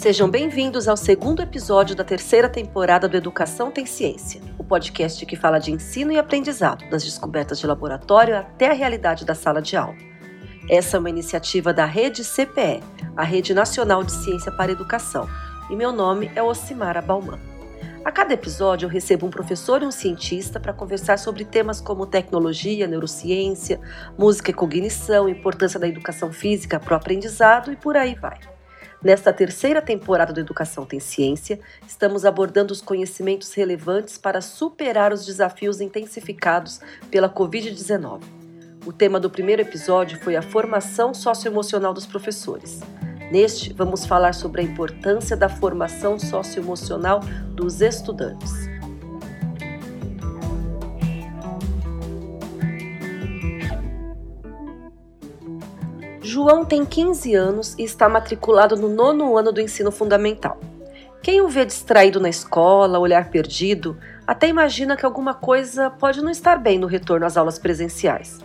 Sejam 0.00 0.30
bem-vindos 0.30 0.88
ao 0.88 0.96
segundo 0.96 1.42
episódio 1.42 1.94
da 1.94 2.02
terceira 2.02 2.48
temporada 2.48 3.06
do 3.06 3.18
Educação 3.18 3.70
Tem 3.70 3.84
Ciência, 3.84 4.40
o 4.58 4.64
podcast 4.64 5.26
que 5.26 5.36
fala 5.36 5.58
de 5.58 5.72
ensino 5.72 6.10
e 6.10 6.18
aprendizado, 6.18 6.88
das 6.88 7.04
descobertas 7.04 7.60
de 7.60 7.66
laboratório 7.66 8.34
até 8.34 8.70
a 8.70 8.72
realidade 8.72 9.26
da 9.26 9.34
sala 9.34 9.60
de 9.60 9.76
aula. 9.76 9.94
Essa 10.70 10.96
é 10.96 11.00
uma 11.00 11.10
iniciativa 11.10 11.70
da 11.74 11.84
Rede 11.84 12.24
CPE, 12.24 12.82
a 13.14 13.22
Rede 13.22 13.52
Nacional 13.52 14.02
de 14.02 14.12
Ciência 14.12 14.50
para 14.50 14.72
Educação, 14.72 15.28
e 15.68 15.76
meu 15.76 15.92
nome 15.92 16.32
é 16.34 16.42
Ocimara 16.42 17.02
Bauman. 17.02 17.38
A 18.02 18.10
cada 18.10 18.32
episódio 18.32 18.86
eu 18.86 18.90
recebo 18.90 19.26
um 19.26 19.30
professor 19.30 19.82
e 19.82 19.86
um 19.86 19.90
cientista 19.90 20.58
para 20.58 20.72
conversar 20.72 21.18
sobre 21.18 21.44
temas 21.44 21.78
como 21.78 22.06
tecnologia, 22.06 22.86
neurociência, 22.86 23.78
música 24.16 24.50
e 24.50 24.54
cognição, 24.54 25.28
importância 25.28 25.78
da 25.78 25.86
educação 25.86 26.32
física 26.32 26.80
para 26.80 26.94
o 26.94 26.96
aprendizado 26.96 27.70
e 27.70 27.76
por 27.76 27.98
aí 27.98 28.14
vai. 28.14 28.38
Nesta 29.02 29.32
terceira 29.32 29.80
temporada 29.80 30.30
do 30.30 30.40
Educação 30.40 30.84
Tem 30.84 31.00
Ciência, 31.00 31.58
estamos 31.88 32.26
abordando 32.26 32.70
os 32.70 32.82
conhecimentos 32.82 33.54
relevantes 33.54 34.18
para 34.18 34.42
superar 34.42 35.10
os 35.10 35.24
desafios 35.24 35.80
intensificados 35.80 36.80
pela 37.10 37.28
Covid-19. 37.28 38.20
O 38.84 38.92
tema 38.92 39.18
do 39.18 39.30
primeiro 39.30 39.62
episódio 39.62 40.20
foi 40.20 40.36
a 40.36 40.42
formação 40.42 41.14
socioemocional 41.14 41.94
dos 41.94 42.04
professores. 42.04 42.80
Neste, 43.32 43.72
vamos 43.72 44.04
falar 44.04 44.34
sobre 44.34 44.60
a 44.60 44.64
importância 44.64 45.34
da 45.34 45.48
formação 45.48 46.18
socioemocional 46.18 47.20
dos 47.54 47.80
estudantes. 47.80 48.69
João 56.30 56.64
tem 56.64 56.84
15 56.84 57.34
anos 57.34 57.74
e 57.76 57.82
está 57.82 58.08
matriculado 58.08 58.76
no 58.76 58.88
nono 58.88 59.36
ano 59.36 59.50
do 59.50 59.60
ensino 59.60 59.90
fundamental. 59.90 60.60
Quem 61.20 61.40
o 61.40 61.48
vê 61.48 61.64
distraído 61.64 62.20
na 62.20 62.28
escola, 62.28 63.00
olhar 63.00 63.30
perdido, 63.30 63.98
até 64.24 64.46
imagina 64.46 64.96
que 64.96 65.04
alguma 65.04 65.34
coisa 65.34 65.90
pode 65.90 66.22
não 66.22 66.30
estar 66.30 66.56
bem 66.56 66.78
no 66.78 66.86
retorno 66.86 67.26
às 67.26 67.36
aulas 67.36 67.58
presenciais. 67.58 68.38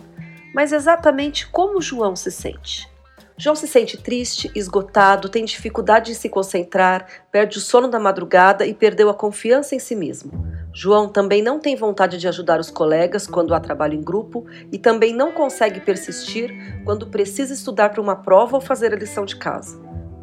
Mas 0.52 0.72
exatamente 0.72 1.46
como 1.46 1.80
João 1.80 2.16
se 2.16 2.32
sente? 2.32 2.90
João 3.38 3.54
se 3.54 3.68
sente 3.68 3.98
triste, 3.98 4.50
esgotado, 4.54 5.28
tem 5.28 5.44
dificuldade 5.44 6.10
em 6.10 6.14
se 6.14 6.28
concentrar, 6.28 7.06
perde 7.30 7.58
o 7.58 7.60
sono 7.60 7.86
da 7.86 8.00
madrugada 8.00 8.66
e 8.66 8.72
perdeu 8.72 9.10
a 9.10 9.14
confiança 9.14 9.74
em 9.74 9.78
si 9.78 9.94
mesmo. 9.94 10.32
João 10.72 11.08
também 11.08 11.42
não 11.42 11.60
tem 11.60 11.76
vontade 11.76 12.16
de 12.16 12.26
ajudar 12.26 12.58
os 12.58 12.70
colegas 12.70 13.26
quando 13.26 13.54
há 13.54 13.60
trabalho 13.60 13.94
em 13.94 14.02
grupo 14.02 14.46
e 14.72 14.78
também 14.78 15.14
não 15.14 15.32
consegue 15.32 15.80
persistir 15.80 16.82
quando 16.84 17.08
precisa 17.08 17.52
estudar 17.52 17.90
para 17.90 18.00
uma 18.00 18.16
prova 18.16 18.56
ou 18.56 18.60
fazer 18.60 18.94
a 18.94 18.96
lição 18.96 19.26
de 19.26 19.36
casa. 19.36 19.78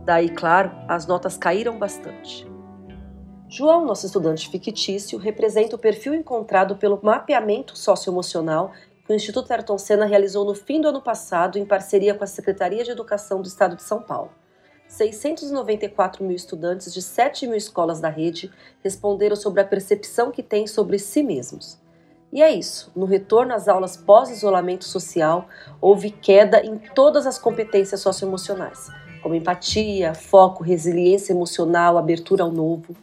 Daí, 0.06 0.30
claro, 0.30 0.72
as 0.88 1.06
notas 1.06 1.38
caíram 1.38 1.78
bastante. 1.78 2.48
João, 3.48 3.86
nosso 3.86 4.08
estudante 4.08 4.50
fictício, 4.50 5.20
representa 5.20 5.76
o 5.76 5.80
perfil 5.80 6.16
encontrado 6.16 6.76
pelo 6.76 7.00
mapeamento 7.04 7.78
socioemocional 7.78 8.72
que 9.06 9.12
o 9.12 9.16
Instituto 9.16 9.52
Ayrton 9.52 9.78
Senna 9.78 10.06
realizou 10.06 10.46
no 10.46 10.56
fim 10.56 10.80
do 10.80 10.88
ano 10.88 11.02
passado 11.02 11.58
em 11.58 11.66
parceria 11.66 12.14
com 12.14 12.24
a 12.24 12.28
Secretaria 12.28 12.84
de 12.84 12.92
Educação 12.92 13.42
do 13.42 13.48
Estado 13.48 13.76
de 13.76 13.84
São 13.84 14.02
Paulo. 14.02 14.32
694 14.88 16.24
mil 16.24 16.36
estudantes 16.36 16.94
de 16.94 17.02
7 17.02 17.48
mil 17.48 17.58
escolas 17.58 18.00
da 18.00 18.10
rede 18.10 18.52
responderam 18.84 19.36
sobre 19.36 19.62
a 19.62 19.66
percepção 19.66 20.32
que 20.32 20.44
têm 20.44 20.68
sobre 20.68 21.00
si 21.00 21.24
mesmos. 21.24 21.82
E 22.32 22.42
é 22.42 22.52
isso, 22.52 22.92
no 22.96 23.06
retorno 23.06 23.54
às 23.54 23.68
aulas 23.68 23.98
pós-isolamento 23.98 24.86
social, 24.86 25.48
houve 25.80 26.10
queda 26.10 26.66
em 26.66 26.78
todas 26.78 27.28
as 27.28 27.38
competências 27.38 28.02
socioemocionais, 28.02 28.90
como 29.22 29.36
empatia, 29.36 30.14
foco, 30.16 30.64
resiliência 30.64 31.34
emocional, 31.34 31.98
abertura 31.98 32.44
ao 32.44 32.52
novo. 32.52 32.96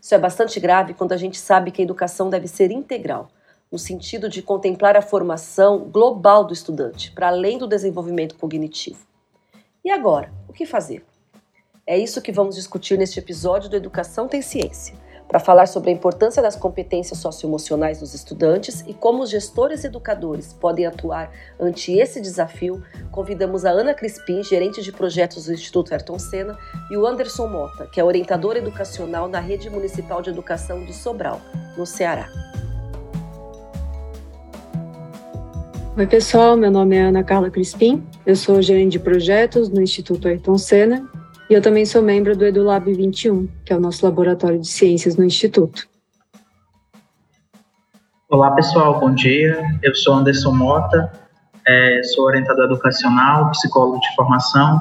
Isso 0.00 0.14
é 0.14 0.18
bastante 0.18 0.58
grave 0.58 0.94
quando 0.94 1.12
a 1.12 1.16
gente 1.16 1.38
sabe 1.38 1.70
que 1.70 1.82
a 1.82 1.84
educação 1.84 2.30
deve 2.30 2.48
ser 2.48 2.70
integral, 2.70 3.28
no 3.72 3.78
sentido 3.78 4.28
de 4.28 4.42
contemplar 4.42 4.98
a 4.98 5.02
formação 5.02 5.78
global 5.90 6.44
do 6.44 6.52
estudante, 6.52 7.10
para 7.10 7.28
além 7.28 7.56
do 7.56 7.66
desenvolvimento 7.66 8.36
cognitivo. 8.36 9.00
E 9.82 9.90
agora, 9.90 10.30
o 10.46 10.52
que 10.52 10.66
fazer? 10.66 11.02
É 11.86 11.98
isso 11.98 12.20
que 12.20 12.30
vamos 12.30 12.54
discutir 12.54 12.98
neste 12.98 13.18
episódio 13.18 13.70
do 13.70 13.74
Educação 13.74 14.28
Tem 14.28 14.42
Ciência, 14.42 14.94
para 15.26 15.40
falar 15.40 15.66
sobre 15.66 15.90
a 15.90 15.92
importância 15.94 16.42
das 16.42 16.54
competências 16.54 17.18
socioemocionais 17.18 17.98
dos 17.98 18.12
estudantes 18.12 18.84
e 18.86 18.92
como 18.92 19.22
os 19.22 19.30
gestores 19.30 19.82
e 19.82 19.86
educadores 19.86 20.52
podem 20.52 20.84
atuar 20.84 21.32
ante 21.58 21.92
esse 21.92 22.20
desafio. 22.20 22.84
Convidamos 23.10 23.64
a 23.64 23.70
Ana 23.70 23.94
Crispim, 23.94 24.44
gerente 24.44 24.82
de 24.82 24.92
projetos 24.92 25.46
do 25.46 25.54
Instituto 25.54 25.92
Ayrton 25.92 26.18
Senna, 26.18 26.58
e 26.90 26.96
o 26.98 27.06
Anderson 27.06 27.48
Mota, 27.48 27.86
que 27.86 27.98
é 27.98 28.04
orientador 28.04 28.58
educacional 28.58 29.26
na 29.26 29.40
Rede 29.40 29.70
Municipal 29.70 30.20
de 30.20 30.28
Educação 30.28 30.84
de 30.84 30.92
Sobral, 30.92 31.40
no 31.76 31.86
Ceará. 31.86 32.51
Oi, 35.94 36.06
pessoal. 36.06 36.56
Meu 36.56 36.70
nome 36.70 36.96
é 36.96 37.02
Ana 37.02 37.22
Carla 37.22 37.50
Crispim. 37.50 38.02
Eu 38.24 38.34
sou 38.34 38.62
gerente 38.62 38.92
de 38.92 38.98
projetos 38.98 39.68
no 39.68 39.82
Instituto 39.82 40.26
Ayrton 40.26 40.56
Senna 40.56 41.06
e 41.50 41.52
eu 41.52 41.60
também 41.60 41.84
sou 41.84 42.00
membro 42.00 42.34
do 42.34 42.46
EduLab 42.46 42.90
21, 42.90 43.46
que 43.62 43.74
é 43.74 43.76
o 43.76 43.80
nosso 43.80 44.02
laboratório 44.06 44.58
de 44.58 44.68
ciências 44.68 45.16
no 45.16 45.24
Instituto. 45.24 45.86
Olá, 48.30 48.52
pessoal, 48.52 48.98
bom 48.98 49.12
dia. 49.12 49.62
Eu 49.82 49.94
sou 49.94 50.14
Anderson 50.14 50.52
Mota, 50.52 51.12
é, 51.68 52.02
sou 52.04 52.24
orientador 52.24 52.64
educacional, 52.64 53.50
psicólogo 53.50 54.00
de 54.00 54.14
formação 54.16 54.80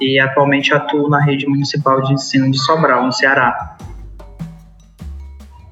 e 0.00 0.18
atualmente 0.18 0.74
atuo 0.74 1.08
na 1.08 1.20
rede 1.20 1.46
municipal 1.46 2.02
de 2.02 2.14
ensino 2.14 2.50
de 2.50 2.58
Sobral, 2.58 3.06
no 3.06 3.12
Ceará. 3.12 3.76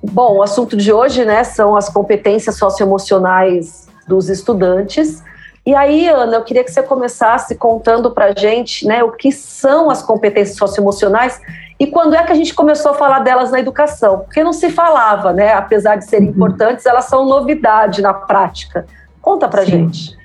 Bom, 0.00 0.36
o 0.36 0.42
assunto 0.44 0.76
de 0.76 0.92
hoje 0.92 1.24
né, 1.24 1.42
são 1.42 1.74
as 1.74 1.88
competências 1.88 2.56
socioemocionais 2.56 3.85
dos 4.06 4.28
estudantes. 4.28 5.22
E 5.64 5.74
aí, 5.74 6.08
Ana, 6.08 6.36
eu 6.36 6.44
queria 6.44 6.62
que 6.62 6.70
você 6.70 6.82
começasse 6.82 7.56
contando 7.56 8.12
para 8.12 8.26
a 8.26 8.32
gente 8.32 8.86
né, 8.86 9.02
o 9.02 9.10
que 9.10 9.32
são 9.32 9.90
as 9.90 10.00
competências 10.00 10.56
socioemocionais 10.56 11.40
e 11.78 11.88
quando 11.88 12.14
é 12.14 12.22
que 12.24 12.30
a 12.30 12.36
gente 12.36 12.54
começou 12.54 12.92
a 12.92 12.94
falar 12.94 13.18
delas 13.18 13.50
na 13.50 13.58
educação. 13.58 14.20
Porque 14.20 14.44
não 14.44 14.52
se 14.52 14.70
falava, 14.70 15.32
né? 15.32 15.52
Apesar 15.52 15.96
de 15.96 16.06
serem 16.06 16.28
uhum. 16.28 16.34
importantes, 16.34 16.86
elas 16.86 17.06
são 17.06 17.26
novidade 17.26 18.00
na 18.00 18.14
prática. 18.14 18.86
Conta 19.20 19.48
para 19.48 19.62
a 19.62 19.64
gente. 19.64 20.16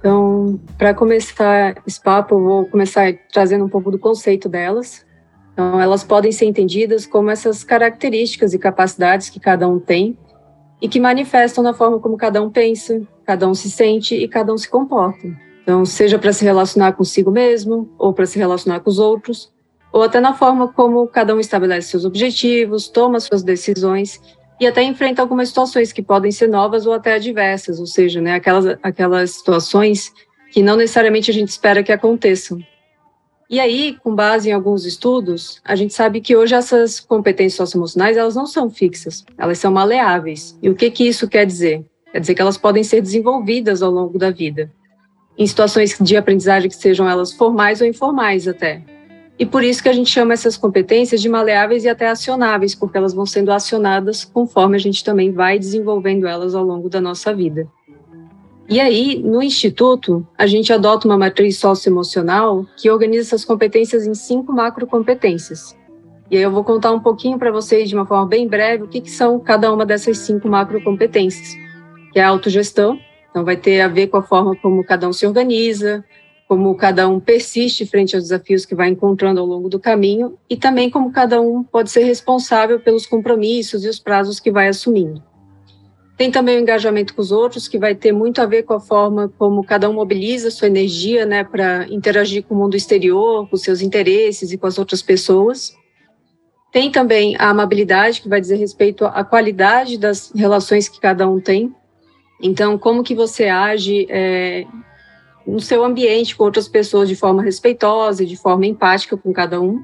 Então, 0.00 0.60
para 0.76 0.92
começar 0.92 1.76
esse 1.86 2.00
papo, 2.02 2.34
eu 2.34 2.44
vou 2.44 2.66
começar 2.66 3.12
trazendo 3.32 3.64
um 3.64 3.68
pouco 3.68 3.90
do 3.90 3.98
conceito 3.98 4.48
delas. 4.48 5.06
Então, 5.52 5.80
elas 5.80 6.04
podem 6.04 6.32
ser 6.32 6.44
entendidas 6.44 7.06
como 7.06 7.30
essas 7.30 7.64
características 7.64 8.52
e 8.52 8.58
capacidades 8.58 9.30
que 9.30 9.40
cada 9.40 9.68
um 9.68 9.78
tem 9.78 10.18
e 10.80 10.88
que 10.88 11.00
manifestam 11.00 11.64
na 11.64 11.72
forma 11.72 11.98
como 11.98 12.16
cada 12.16 12.42
um 12.42 12.50
pensa, 12.50 13.00
cada 13.24 13.48
um 13.48 13.54
se 13.54 13.70
sente 13.70 14.14
e 14.14 14.28
cada 14.28 14.52
um 14.52 14.58
se 14.58 14.68
comporta. 14.68 15.28
Então, 15.62 15.84
seja 15.84 16.18
para 16.18 16.32
se 16.32 16.44
relacionar 16.44 16.92
consigo 16.92 17.30
mesmo, 17.30 17.90
ou 17.98 18.12
para 18.12 18.26
se 18.26 18.38
relacionar 18.38 18.80
com 18.80 18.90
os 18.90 18.98
outros, 18.98 19.52
ou 19.92 20.02
até 20.02 20.20
na 20.20 20.34
forma 20.34 20.68
como 20.68 21.06
cada 21.08 21.34
um 21.34 21.40
estabelece 21.40 21.88
seus 21.88 22.04
objetivos, 22.04 22.88
toma 22.88 23.18
suas 23.18 23.42
decisões 23.42 24.20
e 24.60 24.66
até 24.66 24.82
enfrenta 24.82 25.22
algumas 25.22 25.48
situações 25.48 25.92
que 25.92 26.02
podem 26.02 26.30
ser 26.30 26.48
novas 26.48 26.86
ou 26.86 26.92
até 26.92 27.14
adversas, 27.14 27.80
ou 27.80 27.86
seja, 27.86 28.20
né, 28.20 28.34
aquelas, 28.34 28.78
aquelas 28.82 29.30
situações 29.32 30.12
que 30.50 30.62
não 30.62 30.76
necessariamente 30.76 31.30
a 31.30 31.34
gente 31.34 31.48
espera 31.48 31.82
que 31.82 31.92
aconteçam. 31.92 32.58
E 33.48 33.60
aí, 33.60 33.96
com 34.02 34.12
base 34.12 34.50
em 34.50 34.52
alguns 34.52 34.84
estudos, 34.84 35.60
a 35.64 35.76
gente 35.76 35.94
sabe 35.94 36.20
que 36.20 36.34
hoje 36.34 36.54
essas 36.54 36.98
competências 36.98 37.54
socioemocionais, 37.54 38.16
elas 38.16 38.34
não 38.34 38.46
são 38.46 38.68
fixas, 38.68 39.24
elas 39.38 39.58
são 39.58 39.72
maleáveis. 39.72 40.58
E 40.60 40.68
o 40.68 40.74
que 40.74 40.90
que 40.90 41.06
isso 41.06 41.28
quer 41.28 41.46
dizer? 41.46 41.84
Quer 42.10 42.20
dizer 42.20 42.34
que 42.34 42.42
elas 42.42 42.58
podem 42.58 42.82
ser 42.82 43.00
desenvolvidas 43.00 43.82
ao 43.82 43.90
longo 43.90 44.18
da 44.18 44.32
vida, 44.32 44.72
em 45.38 45.46
situações 45.46 45.96
de 46.00 46.16
aprendizagem 46.16 46.68
que 46.68 46.74
sejam 46.74 47.08
elas 47.08 47.32
formais 47.32 47.80
ou 47.80 47.86
informais 47.86 48.48
até. 48.48 48.82
E 49.38 49.46
por 49.46 49.62
isso 49.62 49.82
que 49.82 49.88
a 49.88 49.92
gente 49.92 50.10
chama 50.10 50.32
essas 50.32 50.56
competências 50.56 51.20
de 51.20 51.28
maleáveis 51.28 51.84
e 51.84 51.88
até 51.88 52.08
acionáveis, 52.08 52.74
porque 52.74 52.96
elas 52.96 53.14
vão 53.14 53.26
sendo 53.26 53.52
acionadas 53.52 54.24
conforme 54.24 54.76
a 54.76 54.80
gente 54.80 55.04
também 55.04 55.30
vai 55.30 55.58
desenvolvendo 55.58 56.26
elas 56.26 56.54
ao 56.54 56.64
longo 56.64 56.88
da 56.88 57.00
nossa 57.00 57.32
vida. 57.34 57.68
E 58.68 58.80
aí, 58.80 59.22
no 59.22 59.40
Instituto, 59.42 60.26
a 60.36 60.46
gente 60.46 60.72
adota 60.72 61.06
uma 61.06 61.16
matriz 61.16 61.56
socioemocional 61.58 62.66
que 62.76 62.90
organiza 62.90 63.28
essas 63.28 63.44
competências 63.44 64.06
em 64.06 64.14
cinco 64.14 64.52
macrocompetências. 64.52 65.76
E 66.28 66.36
aí 66.36 66.42
eu 66.42 66.50
vou 66.50 66.64
contar 66.64 66.90
um 66.90 66.98
pouquinho 66.98 67.38
para 67.38 67.52
vocês, 67.52 67.88
de 67.88 67.94
uma 67.94 68.04
forma 68.04 68.26
bem 68.26 68.48
breve, 68.48 68.82
o 68.82 68.88
que, 68.88 69.00
que 69.00 69.10
são 69.10 69.38
cada 69.38 69.72
uma 69.72 69.86
dessas 69.86 70.18
cinco 70.18 70.48
macrocompetências. 70.48 71.54
Que 72.12 72.18
é 72.18 72.24
a 72.24 72.28
autogestão, 72.28 72.98
então 73.30 73.44
vai 73.44 73.56
ter 73.56 73.80
a 73.80 73.88
ver 73.88 74.08
com 74.08 74.16
a 74.16 74.22
forma 74.22 74.56
como 74.56 74.82
cada 74.82 75.08
um 75.08 75.12
se 75.12 75.24
organiza, 75.24 76.04
como 76.48 76.74
cada 76.74 77.08
um 77.08 77.20
persiste 77.20 77.86
frente 77.86 78.16
aos 78.16 78.24
desafios 78.24 78.64
que 78.64 78.74
vai 78.74 78.88
encontrando 78.88 79.40
ao 79.40 79.46
longo 79.46 79.68
do 79.68 79.78
caminho 79.78 80.36
e 80.50 80.56
também 80.56 80.90
como 80.90 81.12
cada 81.12 81.40
um 81.40 81.62
pode 81.62 81.90
ser 81.90 82.02
responsável 82.02 82.80
pelos 82.80 83.06
compromissos 83.06 83.84
e 83.84 83.88
os 83.88 84.00
prazos 84.00 84.40
que 84.40 84.50
vai 84.50 84.66
assumindo. 84.66 85.22
Tem 86.16 86.30
também 86.30 86.56
o 86.56 86.60
engajamento 86.60 87.14
com 87.14 87.20
os 87.20 87.30
outros, 87.30 87.68
que 87.68 87.78
vai 87.78 87.94
ter 87.94 88.10
muito 88.10 88.40
a 88.40 88.46
ver 88.46 88.62
com 88.62 88.72
a 88.72 88.80
forma 88.80 89.30
como 89.38 89.62
cada 89.64 89.88
um 89.88 89.92
mobiliza 89.92 90.50
sua 90.50 90.66
energia 90.66 91.26
né, 91.26 91.44
para 91.44 91.86
interagir 91.90 92.42
com 92.44 92.54
o 92.54 92.58
mundo 92.58 92.74
exterior, 92.74 93.48
com 93.48 93.56
seus 93.56 93.82
interesses 93.82 94.50
e 94.50 94.56
com 94.56 94.66
as 94.66 94.78
outras 94.78 95.02
pessoas. 95.02 95.76
Tem 96.72 96.90
também 96.90 97.36
a 97.36 97.50
amabilidade, 97.50 98.22
que 98.22 98.28
vai 98.28 98.40
dizer 98.40 98.56
respeito 98.56 99.04
à 99.04 99.22
qualidade 99.24 99.98
das 99.98 100.32
relações 100.34 100.88
que 100.88 101.00
cada 101.00 101.28
um 101.28 101.38
tem. 101.38 101.74
Então, 102.42 102.78
como 102.78 103.02
que 103.02 103.14
você 103.14 103.48
age 103.48 104.06
é, 104.08 104.66
no 105.46 105.60
seu 105.60 105.84
ambiente 105.84 106.34
com 106.34 106.44
outras 106.44 106.66
pessoas 106.66 107.08
de 107.08 107.14
forma 107.14 107.42
respeitosa 107.42 108.24
e 108.24 108.26
de 108.26 108.36
forma 108.36 108.66
empática 108.66 109.16
com 109.16 109.32
cada 109.32 109.60
um. 109.60 109.82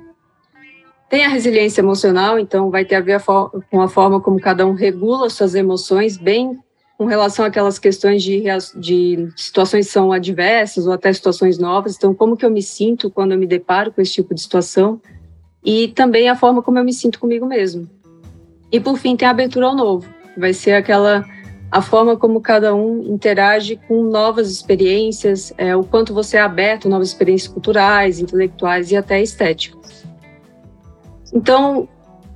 Tem 1.12 1.26
a 1.26 1.28
resiliência 1.28 1.82
emocional, 1.82 2.38
então 2.38 2.70
vai 2.70 2.86
ter 2.86 2.94
a 2.94 3.00
ver 3.02 3.20
com 3.70 3.82
a 3.82 3.86
forma 3.86 4.18
como 4.18 4.40
cada 4.40 4.66
um 4.66 4.72
regula 4.72 5.28
suas 5.28 5.54
emoções, 5.54 6.16
bem 6.16 6.58
com 6.96 7.04
relação 7.04 7.44
àquelas 7.44 7.78
questões 7.78 8.22
de, 8.22 8.44
de 8.76 9.28
situações 9.36 9.88
que 9.88 9.92
são 9.92 10.10
adversas 10.10 10.86
ou 10.86 10.92
até 10.94 11.12
situações 11.12 11.58
novas. 11.58 11.96
Então, 11.96 12.14
como 12.14 12.34
que 12.34 12.46
eu 12.46 12.50
me 12.50 12.62
sinto 12.62 13.10
quando 13.10 13.32
eu 13.32 13.38
me 13.38 13.46
deparo 13.46 13.92
com 13.92 14.00
esse 14.00 14.14
tipo 14.14 14.34
de 14.34 14.40
situação? 14.40 15.02
E 15.62 15.88
também 15.88 16.30
a 16.30 16.34
forma 16.34 16.62
como 16.62 16.78
eu 16.78 16.84
me 16.84 16.94
sinto 16.94 17.20
comigo 17.20 17.44
mesmo. 17.44 17.86
E, 18.72 18.80
por 18.80 18.96
fim, 18.96 19.14
tem 19.14 19.28
a 19.28 19.32
abertura 19.32 19.66
ao 19.66 19.76
novo. 19.76 20.08
Vai 20.34 20.54
ser 20.54 20.72
aquela 20.72 21.26
a 21.70 21.82
forma 21.82 22.16
como 22.16 22.40
cada 22.40 22.74
um 22.74 23.02
interage 23.12 23.78
com 23.86 24.02
novas 24.02 24.50
experiências, 24.50 25.52
é, 25.58 25.76
o 25.76 25.84
quanto 25.84 26.14
você 26.14 26.38
é 26.38 26.40
aberto 26.40 26.86
a 26.86 26.90
novas 26.90 27.08
experiências 27.08 27.52
culturais, 27.52 28.18
intelectuais 28.18 28.90
e 28.90 28.96
até 28.96 29.20
estéticas. 29.20 30.10
Então, 31.32 31.88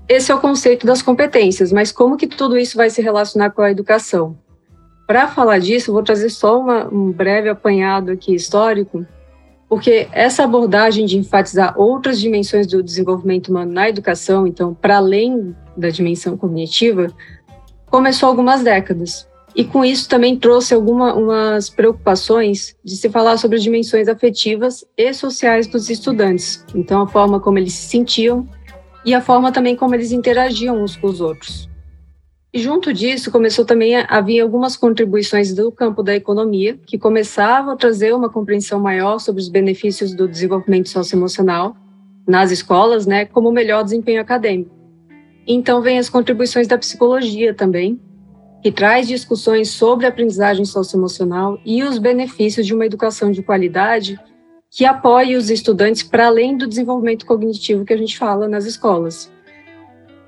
esse 0.09 0.31
é 0.31 0.35
o 0.35 0.41
conceito 0.41 0.87
das 0.87 1.03
competências, 1.03 1.73
mas 1.73 1.91
como 1.91 2.17
que 2.17 2.27
tudo 2.27 2.57
isso 2.57 2.77
vai 2.77 2.89
se 2.89 3.03
relacionar 3.03 3.51
com 3.51 3.63
a 3.63 3.71
educação? 3.71 4.37
Para 5.07 5.29
falar 5.29 5.59
disso, 5.59 5.93
vou 5.93 6.03
trazer 6.03 6.31
só 6.31 6.59
uma, 6.59 6.87
um 6.93 7.13
breve 7.13 7.49
apanhado 7.49 8.11
aqui 8.11 8.35
histórico, 8.35 9.07
porque 9.69 10.09
essa 10.13 10.45
abordagem 10.45 11.07
de 11.07 11.19
enfatizar 11.19 11.75
outras 11.79 12.21
dimensões 12.21 12.67
do 12.67 12.83
desenvolvimento 12.83 13.49
humano 13.49 13.73
na 13.73 13.89
educação, 13.89 14.47
então, 14.47 14.75
para 14.75 14.97
além 14.97 15.55
da 15.77 15.91
dimensão 15.91 16.37
cognitiva, 16.37 17.09
começou 17.87 18.29
algumas 18.29 18.63
décadas. 18.63 19.29
E 19.57 19.65
com 19.65 19.85
isso 19.85 20.09
também 20.09 20.37
trouxe 20.37 20.75
algumas 20.75 21.71
preocupações 21.71 22.77
de 22.85 22.95
se 22.95 23.09
falar 23.09 23.39
sobre 23.39 23.57
as 23.57 23.63
dimensões 23.63 24.07
afetivas 24.07 24.85
e 24.97 25.15
sociais 25.15 25.67
dos 25.67 25.89
estudantes. 25.89 26.65
Então, 26.75 27.01
a 27.01 27.09
forma 27.09 27.41
como 27.41 27.59
eles 27.59 27.73
se 27.73 27.89
sentiam 27.89 28.47
e 29.07 29.15
a 29.15 29.21
forma 29.21 29.53
também 29.53 29.77
como 29.77 29.95
eles 29.95 30.11
interagiam 30.11 30.83
uns 30.83 30.97
com 30.97 31.07
os 31.07 31.21
outros. 31.21 31.71
E 32.53 32.59
junto 32.59 32.93
disso, 32.93 33.31
começou 33.31 33.65
também 33.65 33.95
a 33.95 34.05
haver 34.05 34.41
algumas 34.41 34.77
contribuições 34.77 35.55
do 35.55 35.71
campo 35.71 36.03
da 36.03 36.17
economia, 36.17 36.77
que 36.87 36.99
começavam 36.99 37.75
a 37.75 37.77
trazer 37.77 38.13
uma 38.15 38.29
compreensão 38.29 38.81
maior 38.81 39.19
sobre 39.21 39.41
os 39.41 39.49
benefícios 39.49 40.13
do 40.13 40.27
desenvolvimento 40.27 40.89
socioemocional 40.89 41.77
nas 42.27 42.51
escolas, 42.51 43.07
né, 43.07 43.25
como 43.27 43.53
melhor 43.53 43.85
desempenho 43.85 44.21
acadêmico. 44.21 44.75
Então, 45.47 45.81
vem 45.81 45.99
as 45.99 46.09
contribuições 46.09 46.67
da 46.67 46.77
psicologia 46.77 47.55
também, 47.55 48.01
que 48.61 48.73
traz 48.73 49.07
discussões 49.07 49.71
sobre 49.71 50.07
a 50.07 50.09
aprendizagem 50.09 50.65
socioemocional 50.65 51.61
e 51.65 51.85
os 51.85 51.99
benefícios 51.99 52.67
de 52.67 52.75
uma 52.75 52.87
educação 52.87 53.31
de 53.31 53.43
qualidade 53.43 54.19
que 54.77 54.85
apoie 54.85 55.37
os 55.37 55.49
estudantes 55.49 56.03
para 56.03 56.27
além 56.27 56.55
do 56.55 56.67
desenvolvimento 56.67 57.25
cognitivo 57.25 57.83
que 57.83 57.95
a 57.95 57.97
gente 57.97 58.19
fala 58.19 58.47
nas 58.47 58.67
escolas. 58.67 59.33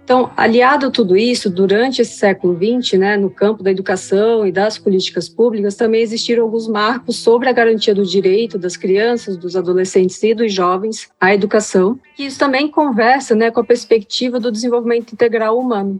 Então, 0.02 0.30
aliado 0.34 0.86
a 0.86 0.90
tudo 0.90 1.18
isso, 1.18 1.50
durante 1.50 2.00
esse 2.00 2.16
século 2.16 2.56
XX, 2.56 2.98
né, 2.98 3.16
no 3.18 3.28
campo 3.28 3.62
da 3.62 3.70
educação 3.70 4.46
e 4.46 4.50
das 4.50 4.78
políticas 4.78 5.28
públicas, 5.28 5.74
também 5.74 6.00
existiram 6.00 6.44
alguns 6.44 6.66
marcos 6.66 7.16
sobre 7.16 7.50
a 7.50 7.52
garantia 7.52 7.94
do 7.94 8.06
direito 8.06 8.56
das 8.56 8.74
crianças, 8.74 9.36
dos 9.36 9.54
adolescentes 9.54 10.22
e 10.22 10.34
dos 10.34 10.50
jovens 10.50 11.10
à 11.20 11.34
educação, 11.34 12.00
que 12.16 12.24
isso 12.24 12.38
também 12.38 12.68
conversa 12.68 13.34
né, 13.34 13.50
com 13.50 13.60
a 13.60 13.64
perspectiva 13.64 14.40
do 14.40 14.50
desenvolvimento 14.50 15.12
integral 15.12 15.58
humano. 15.58 15.98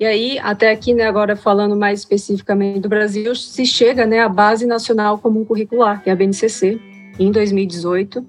E 0.00 0.04
aí, 0.04 0.36
até 0.40 0.72
aqui, 0.72 0.94
né, 0.94 1.04
agora 1.04 1.36
falando 1.36 1.76
mais 1.76 2.00
especificamente 2.00 2.80
do 2.80 2.88
Brasil, 2.88 3.36
se 3.36 3.64
chega 3.64 4.04
né, 4.04 4.18
à 4.18 4.28
Base 4.28 4.66
Nacional 4.66 5.16
Comum 5.18 5.44
Curricular, 5.44 6.02
que 6.02 6.10
é 6.10 6.12
a 6.12 6.16
BNCC, 6.16 6.80
em 7.18 7.30
2018, 7.30 8.24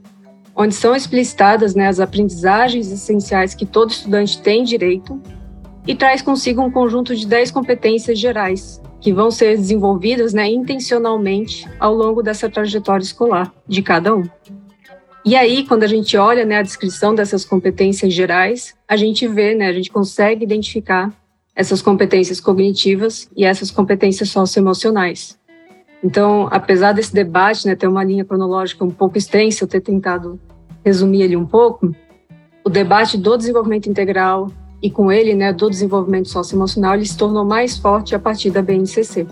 onde 0.55 0.75
são 0.75 0.95
explicitadas 0.95 1.75
né, 1.75 1.87
as 1.87 1.99
aprendizagens 1.99 2.91
essenciais 2.91 3.55
que 3.55 3.65
todo 3.65 3.91
estudante 3.91 4.41
tem 4.41 4.63
direito 4.63 5.21
e 5.85 5.95
traz 5.95 6.21
consigo 6.21 6.61
um 6.61 6.71
conjunto 6.71 7.15
de 7.15 7.27
10 7.27 7.51
competências 7.51 8.17
gerais 8.17 8.81
que 9.01 9.11
vão 9.11 9.29
ser 9.29 9.57
desenvolvidas 9.57 10.33
né, 10.33 10.49
intencionalmente 10.49 11.67
ao 11.77 11.93
longo 11.93 12.23
dessa 12.23 12.49
trajetória 12.49 13.03
escolar 13.03 13.53
de 13.67 13.81
cada 13.81 14.15
um. 14.15 14.23
E 15.25 15.35
aí, 15.35 15.65
quando 15.65 15.83
a 15.83 15.87
gente 15.87 16.15
olha 16.15 16.45
né, 16.45 16.57
a 16.57 16.61
descrição 16.61 17.13
dessas 17.13 17.43
competências 17.43 18.13
gerais, 18.13 18.73
a 18.87 18.95
gente 18.95 19.27
vê, 19.27 19.55
né, 19.55 19.67
a 19.67 19.73
gente 19.73 19.89
consegue 19.89 20.43
identificar 20.45 21.11
essas 21.55 21.81
competências 21.81 22.39
cognitivas 22.39 23.29
e 23.35 23.43
essas 23.43 23.69
competências 23.69 24.29
socioemocionais. 24.29 25.37
Então, 26.03 26.49
apesar 26.51 26.91
desse 26.91 27.13
debate 27.13 27.65
né, 27.65 27.75
ter 27.75 27.87
uma 27.87 28.03
linha 28.03 28.25
cronológica 28.25 28.83
um 28.83 28.89
pouco 28.89 29.17
extensa, 29.17 29.63
eu 29.63 29.67
ter 29.67 29.79
tentado 29.79 30.37
resumir 30.83 31.21
ele 31.21 31.37
um 31.37 31.45
pouco, 31.45 31.95
o 32.63 32.69
debate 32.69 33.17
do 33.17 33.37
desenvolvimento 33.37 33.89
integral 33.89 34.51
e 34.81 34.91
com 34.91 35.09
ele 35.09 35.33
né, 35.33 35.53
do 35.53 35.69
desenvolvimento 35.69 36.27
socioemocional, 36.27 36.95
ele 36.95 37.05
se 37.05 37.15
tornou 37.15 37.45
mais 37.45 37.77
forte 37.77 38.13
a 38.13 38.19
partir 38.19 38.51
da 38.51 38.61
BNCC. 38.61 39.25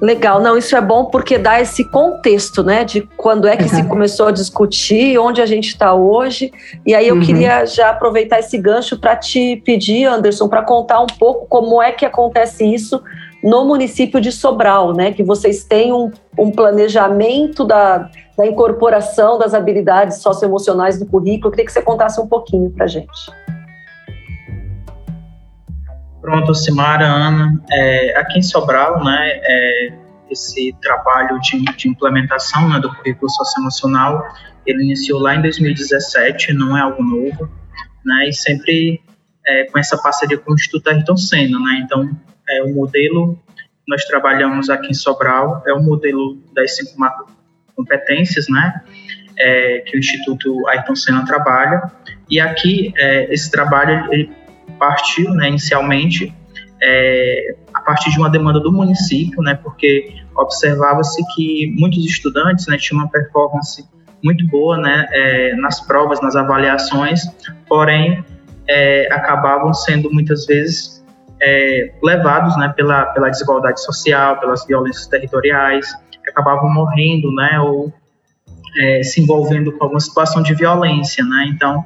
Legal, 0.00 0.42
não, 0.42 0.58
isso 0.58 0.76
é 0.76 0.80
bom 0.80 1.06
porque 1.06 1.38
dá 1.38 1.60
esse 1.60 1.82
contexto, 1.90 2.62
né, 2.62 2.84
de 2.84 3.00
quando 3.16 3.48
é 3.48 3.56
que 3.56 3.68
se 3.68 3.82
começou 3.84 4.26
a 4.26 4.30
discutir, 4.30 5.18
onde 5.18 5.40
a 5.40 5.46
gente 5.46 5.68
está 5.68 5.94
hoje. 5.94 6.52
E 6.84 6.94
aí 6.94 7.08
eu 7.08 7.16
uhum. 7.16 7.22
queria 7.22 7.64
já 7.64 7.90
aproveitar 7.90 8.38
esse 8.38 8.58
gancho 8.58 8.98
para 8.98 9.16
te 9.16 9.56
pedir, 9.64 10.04
Anderson, 10.04 10.48
para 10.48 10.62
contar 10.62 11.00
um 11.00 11.06
pouco 11.06 11.46
como 11.46 11.82
é 11.82 11.92
que 11.92 12.04
acontece 12.04 12.64
isso 12.64 13.02
no 13.46 13.64
município 13.64 14.20
de 14.20 14.32
Sobral, 14.32 14.92
né? 14.92 15.12
Que 15.12 15.22
vocês 15.22 15.62
têm 15.62 15.92
um, 15.92 16.10
um 16.36 16.50
planejamento 16.50 17.64
da, 17.64 18.10
da 18.36 18.44
incorporação 18.44 19.38
das 19.38 19.54
habilidades 19.54 20.18
socioemocionais 20.18 20.98
do 20.98 21.06
currículo. 21.06 21.46
Eu 21.46 21.50
queria 21.52 21.64
que 21.64 21.72
você 21.72 21.80
contasse 21.80 22.20
um 22.20 22.26
pouquinho 22.26 22.70
para 22.70 22.88
gente. 22.88 23.30
Pronto, 26.20 26.52
Simara, 26.56 27.06
Ana. 27.06 27.62
É, 27.70 28.18
aqui 28.18 28.40
em 28.40 28.42
Sobral, 28.42 29.04
né, 29.04 29.30
é, 29.44 29.92
esse 30.28 30.74
trabalho 30.82 31.38
de, 31.38 31.64
de 31.76 31.88
implementação 31.88 32.68
né, 32.68 32.80
do 32.80 32.92
currículo 32.96 33.30
socioemocional, 33.30 34.26
ele 34.66 34.82
iniciou 34.82 35.20
lá 35.20 35.36
em 35.36 35.42
2017, 35.42 36.52
não 36.52 36.76
é 36.76 36.80
algo 36.80 37.00
novo, 37.00 37.48
né, 38.04 38.28
e 38.28 38.32
sempre 38.32 39.00
é, 39.46 39.66
com 39.66 39.78
essa 39.78 39.96
parceria 39.96 40.36
com 40.36 40.50
o 40.50 40.54
Instituto 40.56 40.88
Ayrton 40.88 41.16
Senna, 41.16 41.60
né, 41.60 41.82
então 41.84 42.10
é 42.48 42.62
o 42.62 42.74
modelo 42.74 43.38
que 43.84 43.90
nós 43.90 44.04
trabalhamos 44.04 44.70
aqui 44.70 44.90
em 44.90 44.94
Sobral, 44.94 45.62
é 45.66 45.72
o 45.72 45.82
modelo 45.82 46.38
das 46.54 46.76
cinco 46.76 46.92
competências, 47.74 48.48
né, 48.48 48.82
é, 49.38 49.80
que 49.86 49.96
o 49.96 49.98
Instituto 49.98 50.66
Ayrton 50.68 50.96
Senna 50.96 51.24
trabalha, 51.24 51.90
e 52.28 52.40
aqui 52.40 52.92
é, 52.96 53.32
esse 53.32 53.50
trabalho 53.50 54.12
ele 54.12 54.30
partiu, 54.78 55.32
né, 55.34 55.48
inicialmente, 55.48 56.34
é, 56.82 57.56
a 57.72 57.80
partir 57.80 58.10
de 58.10 58.18
uma 58.18 58.28
demanda 58.28 58.60
do 58.60 58.72
município, 58.72 59.42
né, 59.42 59.54
porque 59.54 60.14
observava-se 60.34 61.22
que 61.34 61.74
muitos 61.78 62.04
estudantes 62.04 62.66
né, 62.66 62.76
tinham 62.76 63.02
uma 63.02 63.10
performance 63.10 63.84
muito 64.22 64.46
boa 64.48 64.78
né, 64.78 65.06
é, 65.10 65.54
nas 65.56 65.80
provas, 65.80 66.20
nas 66.20 66.36
avaliações, 66.36 67.22
porém 67.68 68.24
é, 68.68 69.08
acabavam 69.12 69.72
sendo 69.72 70.10
muitas 70.12 70.46
vezes 70.46 70.95
é, 71.40 71.92
levados 72.02 72.56
né, 72.56 72.72
pela, 72.76 73.06
pela 73.06 73.28
desigualdade 73.28 73.82
social, 73.82 74.40
pelas 74.40 74.66
violências 74.66 75.06
territoriais, 75.06 75.92
que 76.22 76.30
acabavam 76.30 76.72
morrendo, 76.72 77.32
né, 77.32 77.60
ou 77.60 77.92
é, 78.78 79.02
se 79.02 79.20
envolvendo 79.20 79.72
com 79.72 79.84
alguma 79.84 80.00
situação 80.00 80.42
de 80.42 80.54
violência, 80.54 81.24
né, 81.24 81.46
então 81.48 81.84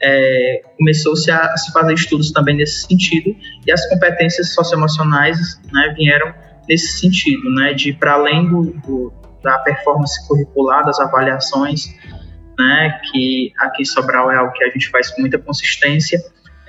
é, 0.00 0.62
começou-se 0.76 1.30
a, 1.30 1.56
se 1.56 1.72
fazer 1.72 1.94
estudos 1.94 2.32
também 2.32 2.56
nesse 2.56 2.86
sentido, 2.86 3.34
e 3.66 3.72
as 3.72 3.88
competências 3.88 4.52
socioemocionais 4.52 5.60
né, 5.72 5.94
vieram 5.96 6.34
nesse 6.68 6.98
sentido, 6.98 7.50
né, 7.50 7.72
de 7.72 7.92
para 7.92 8.14
além 8.14 8.48
do, 8.48 8.72
do, 8.86 9.12
da 9.42 9.58
performance 9.58 10.26
curricular, 10.26 10.84
das 10.84 10.98
avaliações, 11.00 11.86
né, 12.58 13.00
que 13.10 13.52
aqui 13.58 13.82
em 13.82 13.84
Sobral 13.84 14.30
é 14.30 14.36
algo 14.36 14.52
que 14.52 14.64
a 14.64 14.68
gente 14.68 14.88
faz 14.90 15.10
com 15.10 15.20
muita 15.20 15.38
consistência, 15.38 16.20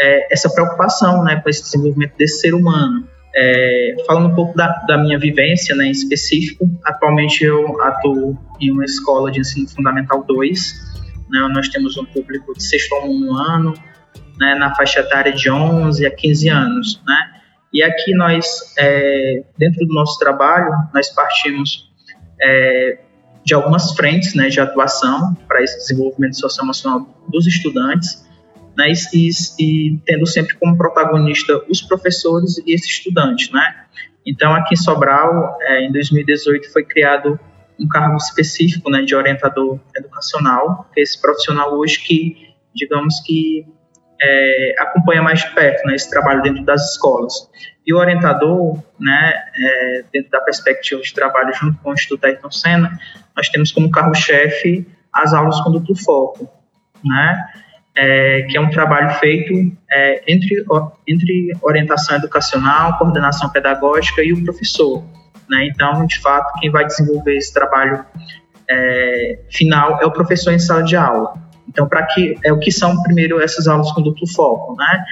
é, 0.03 0.27
essa 0.33 0.49
preocupação 0.49 1.23
né, 1.23 1.39
com 1.41 1.49
esse 1.49 1.63
desenvolvimento 1.63 2.15
desse 2.17 2.41
ser 2.41 2.53
humano. 2.53 3.07
É, 3.35 3.95
falando 4.05 4.27
um 4.27 4.35
pouco 4.35 4.55
da, 4.55 4.67
da, 4.87 4.97
minha 4.97 5.17
vivência 5.17 5.75
né, 5.75 5.85
em 5.85 5.91
específico, 5.91 6.69
atualmente 6.83 7.43
eu 7.43 7.81
atuo 7.81 8.37
em 8.59 8.69
uma 8.69 8.85
escola 8.85 9.31
de 9.31 9.39
ensino 9.39 9.67
fundamental 9.67 10.23
2, 10.23 10.73
né, 11.31 11.49
nós 11.51 11.67
temos 11.69 11.97
um 11.97 12.05
público 12.05 12.53
de 12.53 12.61
sexto 12.61 12.93
a 12.93 13.05
um 13.05 13.33
ano, 13.33 13.73
né, 14.37 14.53
na 14.55 14.75
faixa 14.75 14.99
etária 14.99 15.31
de 15.31 15.49
11 15.49 16.05
a 16.05 16.11
15 16.11 16.49
anos, 16.49 17.01
né, 17.07 17.31
E 17.73 17.81
aqui 17.81 18.13
nós, 18.13 18.45
é, 18.77 19.43
dentro 19.57 19.83
do 19.87 19.93
nosso 19.95 20.19
trabalho, 20.19 20.71
nós 20.93 21.09
partimos 21.09 21.91
é, 22.39 22.99
de 23.43 23.55
algumas 23.55 23.93
frentes 23.93 24.35
né, 24.35 24.49
de 24.49 24.59
atuação 24.59 25.33
para 25.47 25.63
esse 25.63 25.77
desenvolvimento 25.77 26.37
socioemocional 26.39 27.07
dos 27.29 27.47
estudantes, 27.47 28.22
né, 28.77 28.91
e, 29.13 29.29
e, 29.59 29.97
tendo 30.05 30.25
sempre 30.25 30.55
como 30.55 30.77
protagonista 30.77 31.61
os 31.69 31.81
professores 31.81 32.57
e 32.65 32.73
esse 32.73 32.87
estudante. 32.87 33.51
Né? 33.53 33.85
Então, 34.25 34.53
aqui 34.53 34.73
em 34.73 34.77
Sobral, 34.77 35.57
é, 35.61 35.85
em 35.85 35.91
2018, 35.91 36.71
foi 36.71 36.83
criado 36.83 37.39
um 37.79 37.87
cargo 37.87 38.17
específico 38.17 38.89
né, 38.89 39.01
de 39.01 39.15
orientador 39.15 39.79
educacional, 39.95 40.89
que 40.93 40.99
é 40.99 41.03
esse 41.03 41.19
profissional 41.21 41.73
hoje 41.73 41.99
que, 41.99 42.53
digamos 42.73 43.19
que, 43.25 43.65
é, 44.21 44.75
acompanha 44.79 45.21
mais 45.21 45.41
de 45.41 45.53
perto 45.53 45.85
né, 45.85 45.95
esse 45.95 46.09
trabalho 46.09 46.41
dentro 46.41 46.63
das 46.63 46.91
escolas. 46.91 47.33
E 47.85 47.93
o 47.93 47.97
orientador, 47.97 48.81
né, 48.99 49.33
é, 49.55 50.05
dentro 50.11 50.31
da 50.31 50.39
perspectiva 50.39 51.01
de 51.01 51.13
trabalho 51.13 51.53
junto 51.53 51.77
com 51.79 51.89
o 51.89 51.93
Instituto 51.93 52.23
Ayrton 52.25 52.51
Senna, 52.51 52.97
nós 53.35 53.49
temos 53.49 53.71
como 53.71 53.91
carro-chefe 53.91 54.87
as 55.11 55.33
aulas 55.33 55.59
com 55.61 55.71
duplo 55.71 55.95
foco, 55.95 56.49
né, 57.03 57.43
é, 57.95 58.43
que 58.43 58.57
é 58.57 58.61
um 58.61 58.69
trabalho 58.69 59.11
feito 59.19 59.53
é, 59.91 60.23
entre, 60.27 60.65
entre 61.07 61.51
orientação 61.61 62.17
educacional, 62.17 62.97
coordenação 62.97 63.49
pedagógica 63.49 64.23
e 64.23 64.33
o 64.33 64.43
professor. 64.43 65.03
Né? 65.49 65.67
Então, 65.67 66.05
de 66.05 66.19
fato, 66.19 66.59
quem 66.59 66.71
vai 66.71 66.85
desenvolver 66.85 67.37
esse 67.37 67.53
trabalho 67.53 68.03
é, 68.69 69.39
final 69.51 69.99
é 70.01 70.05
o 70.05 70.11
professor 70.11 70.51
em 70.51 70.59
sala 70.59 70.83
de 70.83 70.95
aula. 70.95 71.33
Então, 71.67 71.87
para 71.87 72.03
que 72.07 72.37
é 72.43 72.51
o 72.51 72.59
que 72.59 72.71
são 72.71 73.01
primeiro 73.03 73.41
essas 73.41 73.67
aulas 73.67 73.91
com 73.91 74.01
duplo 74.01 74.27
foco, 74.27 74.75
né? 74.75 75.05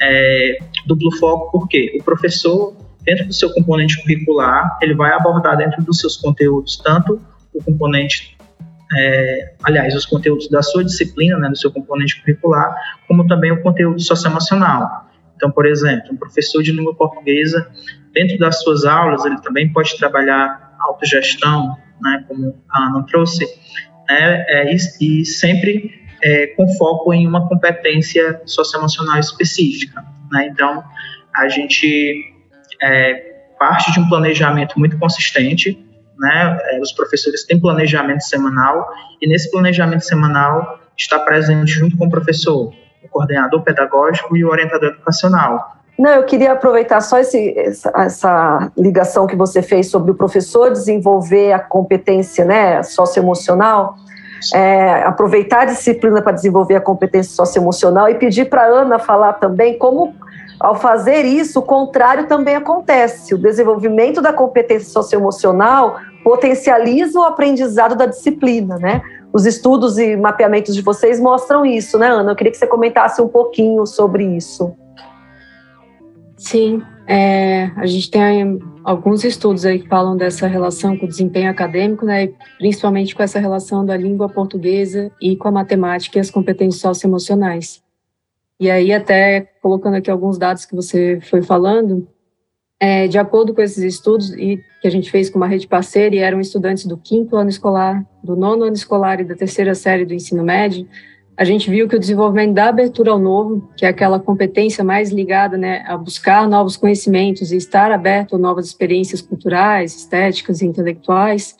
É, 0.00 0.58
duplo 0.86 1.14
foco 1.18 1.50
porque 1.50 1.96
o 2.00 2.04
professor 2.04 2.74
dentro 3.02 3.26
do 3.26 3.32
seu 3.32 3.52
componente 3.52 4.00
curricular 4.00 4.78
ele 4.80 4.94
vai 4.94 5.12
abordar 5.12 5.56
dentro 5.56 5.82
dos 5.82 5.98
seus 5.98 6.16
conteúdos 6.16 6.80
tanto 6.84 7.20
o 7.52 7.62
componente 7.62 8.37
é, 8.96 9.52
aliás, 9.62 9.94
os 9.94 10.06
conteúdos 10.06 10.48
da 10.48 10.62
sua 10.62 10.84
disciplina, 10.84 11.38
né, 11.38 11.48
do 11.48 11.56
seu 11.56 11.70
componente 11.70 12.20
curricular, 12.20 12.74
como 13.06 13.26
também 13.26 13.52
o 13.52 13.62
conteúdo 13.62 14.00
socioemocional. 14.00 15.08
Então, 15.36 15.50
por 15.50 15.66
exemplo, 15.66 16.12
um 16.12 16.16
professor 16.16 16.62
de 16.62 16.72
língua 16.72 16.94
portuguesa, 16.94 17.70
dentro 18.12 18.38
das 18.38 18.60
suas 18.60 18.84
aulas, 18.84 19.24
ele 19.24 19.40
também 19.40 19.72
pode 19.72 19.96
trabalhar 19.96 20.76
autogestão, 20.80 21.76
né, 22.00 22.24
como 22.26 22.56
a 22.70 22.82
Ana 22.86 23.04
trouxe, 23.04 23.44
né, 24.08 24.44
é, 24.48 24.74
e, 24.74 24.76
e, 25.00 25.24
sempre 25.24 25.92
é, 26.22 26.48
com 26.48 26.66
foco 26.76 27.12
em 27.12 27.26
uma 27.26 27.46
competência 27.48 28.40
socioemocional 28.46 29.18
específica. 29.18 30.04
Né? 30.32 30.48
Então, 30.50 30.82
a 31.34 31.48
gente 31.48 32.34
é, 32.82 33.14
parte 33.58 33.92
de 33.92 34.00
um 34.00 34.08
planejamento 34.08 34.78
muito 34.78 34.98
consistente, 34.98 35.78
né? 36.18 36.58
É, 36.72 36.80
os 36.80 36.92
professores 36.92 37.44
têm 37.44 37.60
planejamento 37.60 38.22
semanal 38.22 38.88
e 39.20 39.28
nesse 39.28 39.50
planejamento 39.50 40.04
semanal 40.04 40.80
está 40.96 41.18
presente 41.18 41.70
junto 41.70 41.96
com 41.96 42.06
o 42.06 42.10
professor 42.10 42.72
o 43.02 43.08
coordenador 43.08 43.62
pedagógico 43.62 44.36
e 44.36 44.44
o 44.44 44.48
orientador 44.48 44.90
educacional. 44.90 45.76
Não, 45.98 46.10
eu 46.10 46.24
queria 46.24 46.52
aproveitar 46.52 47.00
só 47.00 47.18
esse, 47.18 47.58
essa, 47.58 47.90
essa, 47.96 48.72
ligação 48.76 49.26
que 49.26 49.34
você 49.34 49.60
fez 49.62 49.90
sobre 49.90 50.12
o 50.12 50.14
professor 50.14 50.70
desenvolver 50.70 51.52
a 51.52 51.58
competência 51.58 52.44
né, 52.44 52.82
socioemocional, 52.84 53.96
é, 54.54 55.02
aproveitar 55.02 55.62
a 55.62 55.64
disciplina 55.64 56.22
para 56.22 56.32
desenvolver 56.32 56.76
a 56.76 56.80
competência 56.80 57.34
socioemocional 57.34 58.08
e 58.08 58.14
pedir 58.14 58.48
para 58.48 58.62
a 58.62 58.66
Ana 58.66 59.00
falar 59.00 59.34
também 59.34 59.76
como, 59.76 60.14
ao 60.60 60.76
fazer 60.76 61.24
isso, 61.24 61.58
o 61.58 61.62
contrário 61.62 62.28
também 62.28 62.54
acontece. 62.54 63.34
O 63.34 63.38
desenvolvimento 63.38 64.22
da 64.22 64.32
competência 64.32 64.90
socioemocional 64.90 65.96
potencializa 66.22 67.18
o 67.18 67.24
aprendizado 67.24 67.96
da 67.96 68.06
disciplina, 68.06 68.76
né? 68.76 69.02
Os 69.32 69.46
estudos 69.46 69.98
e 69.98 70.16
mapeamentos 70.16 70.74
de 70.74 70.82
vocês 70.82 71.20
mostram 71.20 71.64
isso, 71.64 71.98
né, 71.98 72.08
Ana? 72.08 72.32
Eu 72.32 72.36
queria 72.36 72.50
que 72.50 72.58
você 72.58 72.66
comentasse 72.66 73.20
um 73.20 73.28
pouquinho 73.28 73.86
sobre 73.86 74.24
isso. 74.24 74.74
Sim, 76.36 76.82
é, 77.06 77.70
a 77.76 77.84
gente 77.86 78.10
tem 78.10 78.58
alguns 78.84 79.24
estudos 79.24 79.66
aí 79.66 79.80
que 79.80 79.88
falam 79.88 80.16
dessa 80.16 80.46
relação 80.46 80.96
com 80.96 81.04
o 81.06 81.08
desempenho 81.08 81.50
acadêmico, 81.50 82.04
né, 82.04 82.28
principalmente 82.58 83.14
com 83.14 83.22
essa 83.22 83.40
relação 83.40 83.84
da 83.84 83.96
língua 83.96 84.28
portuguesa 84.28 85.10
e 85.20 85.36
com 85.36 85.48
a 85.48 85.52
matemática 85.52 86.18
e 86.18 86.20
as 86.20 86.30
competências 86.30 86.80
socioemocionais. 86.80 87.82
E 88.60 88.70
aí, 88.70 88.92
até 88.92 89.52
colocando 89.62 89.96
aqui 89.96 90.10
alguns 90.10 90.36
dados 90.36 90.64
que 90.64 90.74
você 90.74 91.20
foi 91.22 91.42
falando, 91.42 92.08
é, 92.80 93.08
de 93.08 93.18
acordo 93.18 93.54
com 93.54 93.60
esses 93.60 93.82
estudos 93.82 94.32
e 94.34 94.62
que 94.80 94.86
a 94.86 94.90
gente 94.90 95.10
fez 95.10 95.28
com 95.28 95.38
uma 95.38 95.48
rede 95.48 95.66
parceira, 95.66 96.14
e 96.14 96.18
eram 96.18 96.40
estudantes 96.40 96.86
do 96.86 96.96
quinto 96.96 97.36
ano 97.36 97.50
escolar, 97.50 98.04
do 98.22 98.36
nono 98.36 98.64
ano 98.64 98.74
escolar 98.74 99.20
e 99.20 99.24
da 99.24 99.34
terceira 99.34 99.74
série 99.74 100.04
do 100.04 100.14
ensino 100.14 100.44
médio, 100.44 100.88
a 101.36 101.44
gente 101.44 101.70
viu 101.70 101.88
que 101.88 101.94
o 101.94 102.00
desenvolvimento 102.00 102.54
da 102.54 102.68
abertura 102.68 103.12
ao 103.12 103.18
novo, 103.18 103.68
que 103.76 103.86
é 103.86 103.88
aquela 103.88 104.18
competência 104.18 104.82
mais 104.82 105.10
ligada 105.10 105.56
né, 105.56 105.84
a 105.86 105.96
buscar 105.96 106.48
novos 106.48 106.76
conhecimentos 106.76 107.52
e 107.52 107.56
estar 107.56 107.92
aberto 107.92 108.34
a 108.34 108.38
novas 108.38 108.66
experiências 108.66 109.22
culturais, 109.22 109.94
estéticas 109.94 110.60
e 110.60 110.66
intelectuais, 110.66 111.56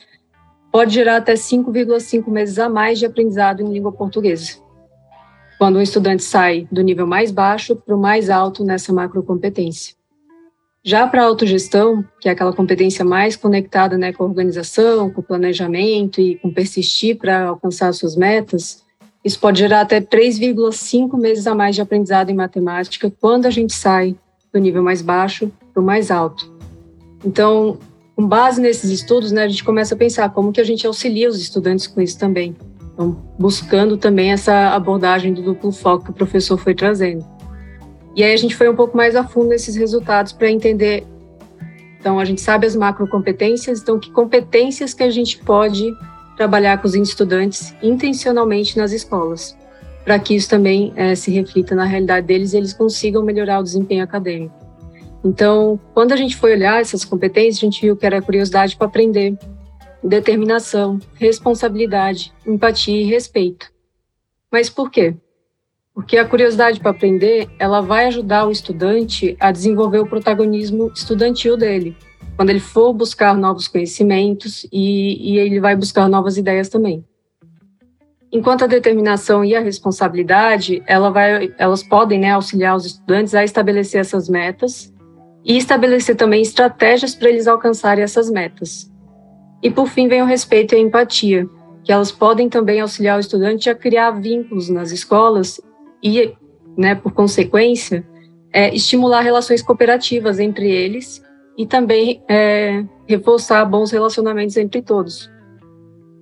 pode 0.69 0.93
gerar 0.93 1.15
até 1.17 1.33
5,5 1.33 2.29
meses 2.29 2.59
a 2.59 2.67
mais 2.67 2.99
de 2.99 3.05
aprendizado 3.05 3.61
em 3.61 3.71
língua 3.71 3.91
portuguesa. 3.93 4.57
Quando 5.57 5.77
um 5.77 5.81
estudante 5.81 6.23
sai 6.23 6.67
do 6.69 6.81
nível 6.81 7.07
mais 7.07 7.31
baixo 7.31 7.73
para 7.73 7.95
o 7.95 7.99
mais 7.99 8.29
alto 8.29 8.65
nessa 8.65 8.91
macrocompetência. 8.91 9.98
Já 10.83 11.05
para 11.07 11.21
a 11.21 11.25
autogestão, 11.25 12.05
que 12.21 12.29
é 12.29 12.31
aquela 12.31 12.53
competência 12.53 13.03
mais 13.03 13.35
conectada 13.35 13.97
né, 13.97 14.13
com 14.13 14.23
a 14.23 14.27
organização, 14.27 15.09
com 15.09 15.19
o 15.19 15.23
planejamento 15.23 16.21
e 16.21 16.37
com 16.37 16.53
persistir 16.53 17.17
para 17.17 17.47
alcançar 17.47 17.93
suas 17.93 18.15
metas, 18.15 18.83
isso 19.23 19.39
pode 19.39 19.59
gerar 19.59 19.81
até 19.81 19.99
3,5 19.99 21.19
meses 21.19 21.45
a 21.47 21.53
mais 21.53 21.75
de 21.75 21.81
aprendizado 21.81 22.29
em 22.29 22.35
matemática 22.35 23.11
quando 23.19 23.45
a 23.45 23.49
gente 23.49 23.73
sai 23.73 24.15
do 24.53 24.59
nível 24.59 24.81
mais 24.81 25.01
baixo 25.01 25.51
para 25.73 25.83
o 25.83 25.85
mais 25.85 26.09
alto. 26.09 26.49
Então, 27.25 27.77
com 28.15 28.25
base 28.25 28.61
nesses 28.61 28.89
estudos, 28.89 29.33
né, 29.33 29.43
a 29.43 29.47
gente 29.49 29.63
começa 29.63 29.95
a 29.95 29.97
pensar 29.97 30.29
como 30.29 30.53
que 30.53 30.61
a 30.61 30.63
gente 30.63 30.87
auxilia 30.87 31.27
os 31.27 31.39
estudantes 31.39 31.87
com 31.87 31.99
isso 31.99 32.17
também. 32.17 32.55
Então, 32.93 33.17
buscando 33.37 33.97
também 33.97 34.31
essa 34.31 34.69
abordagem 34.69 35.33
do 35.33 35.41
duplo 35.41 35.71
foco 35.73 36.05
que 36.05 36.11
o 36.11 36.13
professor 36.13 36.57
foi 36.57 36.73
trazendo. 36.73 37.25
E 38.15 38.23
aí 38.23 38.33
a 38.33 38.37
gente 38.37 38.55
foi 38.55 38.69
um 38.69 38.75
pouco 38.75 38.95
mais 38.95 39.15
a 39.15 39.23
fundo 39.23 39.49
nesses 39.49 39.75
resultados 39.75 40.31
para 40.33 40.49
entender. 40.49 41.05
Então, 41.99 42.19
a 42.19 42.25
gente 42.25 42.41
sabe 42.41 42.65
as 42.65 42.75
macrocompetências, 42.75 43.81
então 43.81 43.99
que 43.99 44.09
competências 44.11 44.93
que 44.93 45.03
a 45.03 45.09
gente 45.09 45.37
pode 45.39 45.93
trabalhar 46.37 46.77
com 46.81 46.87
os 46.87 46.95
estudantes 46.95 47.75
intencionalmente 47.83 48.77
nas 48.77 48.93
escolas, 48.93 49.57
para 50.05 50.17
que 50.17 50.33
isso 50.33 50.49
também 50.49 50.93
é, 50.95 51.13
se 51.13 51.29
reflita 51.29 51.75
na 51.75 51.83
realidade 51.83 52.25
deles 52.25 52.53
e 52.53 52.57
eles 52.57 52.71
consigam 52.71 53.21
melhorar 53.21 53.59
o 53.59 53.63
desempenho 53.63 54.03
acadêmico. 54.03 54.55
Então, 55.23 55.77
quando 55.93 56.13
a 56.13 56.15
gente 56.15 56.37
foi 56.37 56.53
olhar 56.53 56.79
essas 56.79 57.03
competências, 57.03 57.57
a 57.57 57.65
gente 57.65 57.81
viu 57.81 57.97
que 57.97 58.05
era 58.05 58.21
curiosidade 58.21 58.77
para 58.77 58.87
aprender, 58.87 59.37
determinação, 60.01 60.99
responsabilidade, 61.15 62.33
empatia 62.47 63.01
e 63.01 63.03
respeito. 63.03 63.69
Mas 64.49 64.69
por 64.69 64.89
quê? 64.89 65.15
Porque 65.99 66.17
a 66.17 66.23
curiosidade 66.23 66.79
para 66.79 66.91
aprender, 66.91 67.49
ela 67.59 67.81
vai 67.81 68.05
ajudar 68.05 68.47
o 68.47 68.51
estudante 68.51 69.35
a 69.37 69.51
desenvolver 69.51 69.99
o 69.99 70.07
protagonismo 70.07 70.89
estudantil 70.95 71.57
dele, 71.57 71.93
quando 72.37 72.51
ele 72.51 72.61
for 72.61 72.93
buscar 72.93 73.35
novos 73.35 73.67
conhecimentos 73.67 74.65
e, 74.71 75.33
e 75.33 75.37
ele 75.37 75.59
vai 75.59 75.75
buscar 75.75 76.07
novas 76.07 76.37
ideias 76.37 76.69
também. 76.69 77.03
Enquanto 78.31 78.63
a 78.63 78.67
determinação 78.67 79.43
e 79.43 79.53
a 79.53 79.59
responsabilidade, 79.59 80.81
ela 80.87 81.09
vai, 81.09 81.53
elas 81.57 81.83
podem 81.83 82.17
né, 82.17 82.31
auxiliar 82.31 82.77
os 82.77 82.85
estudantes 82.85 83.35
a 83.35 83.43
estabelecer 83.43 83.99
essas 83.99 84.29
metas 84.29 84.93
e 85.43 85.57
estabelecer 85.57 86.15
também 86.15 86.41
estratégias 86.41 87.13
para 87.13 87.27
eles 87.27 87.45
alcançarem 87.45 88.05
essas 88.05 88.29
metas. 88.29 88.89
E 89.61 89.69
por 89.69 89.89
fim 89.89 90.07
vem 90.07 90.21
o 90.21 90.25
respeito 90.25 90.73
e 90.73 90.77
a 90.77 90.79
empatia, 90.79 91.45
que 91.83 91.91
elas 91.91 92.09
podem 92.09 92.47
também 92.47 92.79
auxiliar 92.79 93.17
o 93.17 93.19
estudante 93.19 93.69
a 93.69 93.75
criar 93.75 94.11
vínculos 94.11 94.69
nas 94.69 94.91
escolas 94.91 95.59
e, 96.03 96.33
né, 96.77 96.95
por 96.95 97.11
consequência, 97.13 98.05
é, 98.51 98.73
estimular 98.73 99.21
relações 99.21 99.61
cooperativas 99.61 100.39
entre 100.39 100.69
eles 100.69 101.23
e 101.57 101.65
também 101.65 102.23
é, 102.27 102.83
reforçar 103.07 103.65
bons 103.65 103.91
relacionamentos 103.91 104.57
entre 104.57 104.81
todos. 104.81 105.29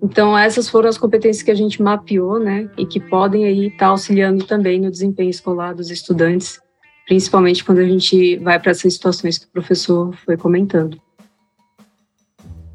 Então, 0.01 0.37
essas 0.37 0.69
foram 0.69 0.89
as 0.89 0.97
competências 0.97 1.43
que 1.43 1.51
a 1.51 1.55
gente 1.55 1.81
mapeou, 1.81 2.39
né, 2.39 2.69
e 2.77 2.85
que 2.85 2.99
podem 2.99 3.45
aí 3.45 3.67
estar 3.67 3.77
tá 3.77 3.87
auxiliando 3.87 4.45
também 4.45 4.79
no 4.79 4.91
desempenho 4.91 5.29
escolar 5.29 5.73
dos 5.73 5.89
estudantes, 5.89 6.59
principalmente 7.07 7.63
quando 7.63 7.79
a 7.79 7.85
gente 7.85 8.37
vai 8.37 8.59
para 8.59 8.71
essas 8.71 8.93
situações 8.93 9.37
que 9.37 9.45
o 9.45 9.49
professor 9.49 10.15
foi 10.25 10.37
comentando. 10.37 10.99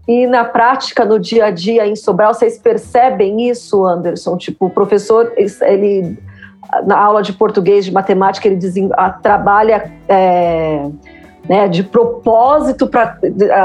E 0.09 0.27
na 0.27 0.45
prática, 0.45 1.05
no 1.05 1.19
dia 1.19 1.47
a 1.47 1.51
dia 1.51 1.87
em 1.87 1.95
Sobral, 1.95 2.35
vocês 2.35 2.59
percebem 2.59 3.49
isso, 3.49 3.85
Anderson? 3.85 4.37
Tipo, 4.37 4.67
o 4.67 4.71
professor, 4.71 5.33
ele 5.37 6.19
na 6.87 6.97
aula 6.99 7.23
de 7.23 7.33
português, 7.33 7.85
de 7.85 7.93
matemática, 7.93 8.49
ele 8.49 8.59
a, 8.95 9.11
trabalha 9.11 9.93
é, 10.09 10.89
né, 11.49 11.69
de 11.69 11.83
propósito 11.83 12.87
para 12.87 13.19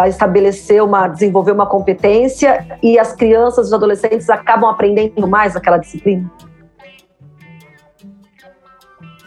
estabelecer 0.08 0.84
uma, 0.84 1.08
desenvolver 1.08 1.52
uma 1.52 1.66
competência 1.66 2.66
e 2.82 2.98
as 2.98 3.14
crianças 3.14 3.68
os 3.68 3.74
adolescentes 3.74 4.30
acabam 4.30 4.70
aprendendo 4.70 5.28
mais 5.28 5.56
aquela 5.56 5.78
disciplina? 5.78 6.30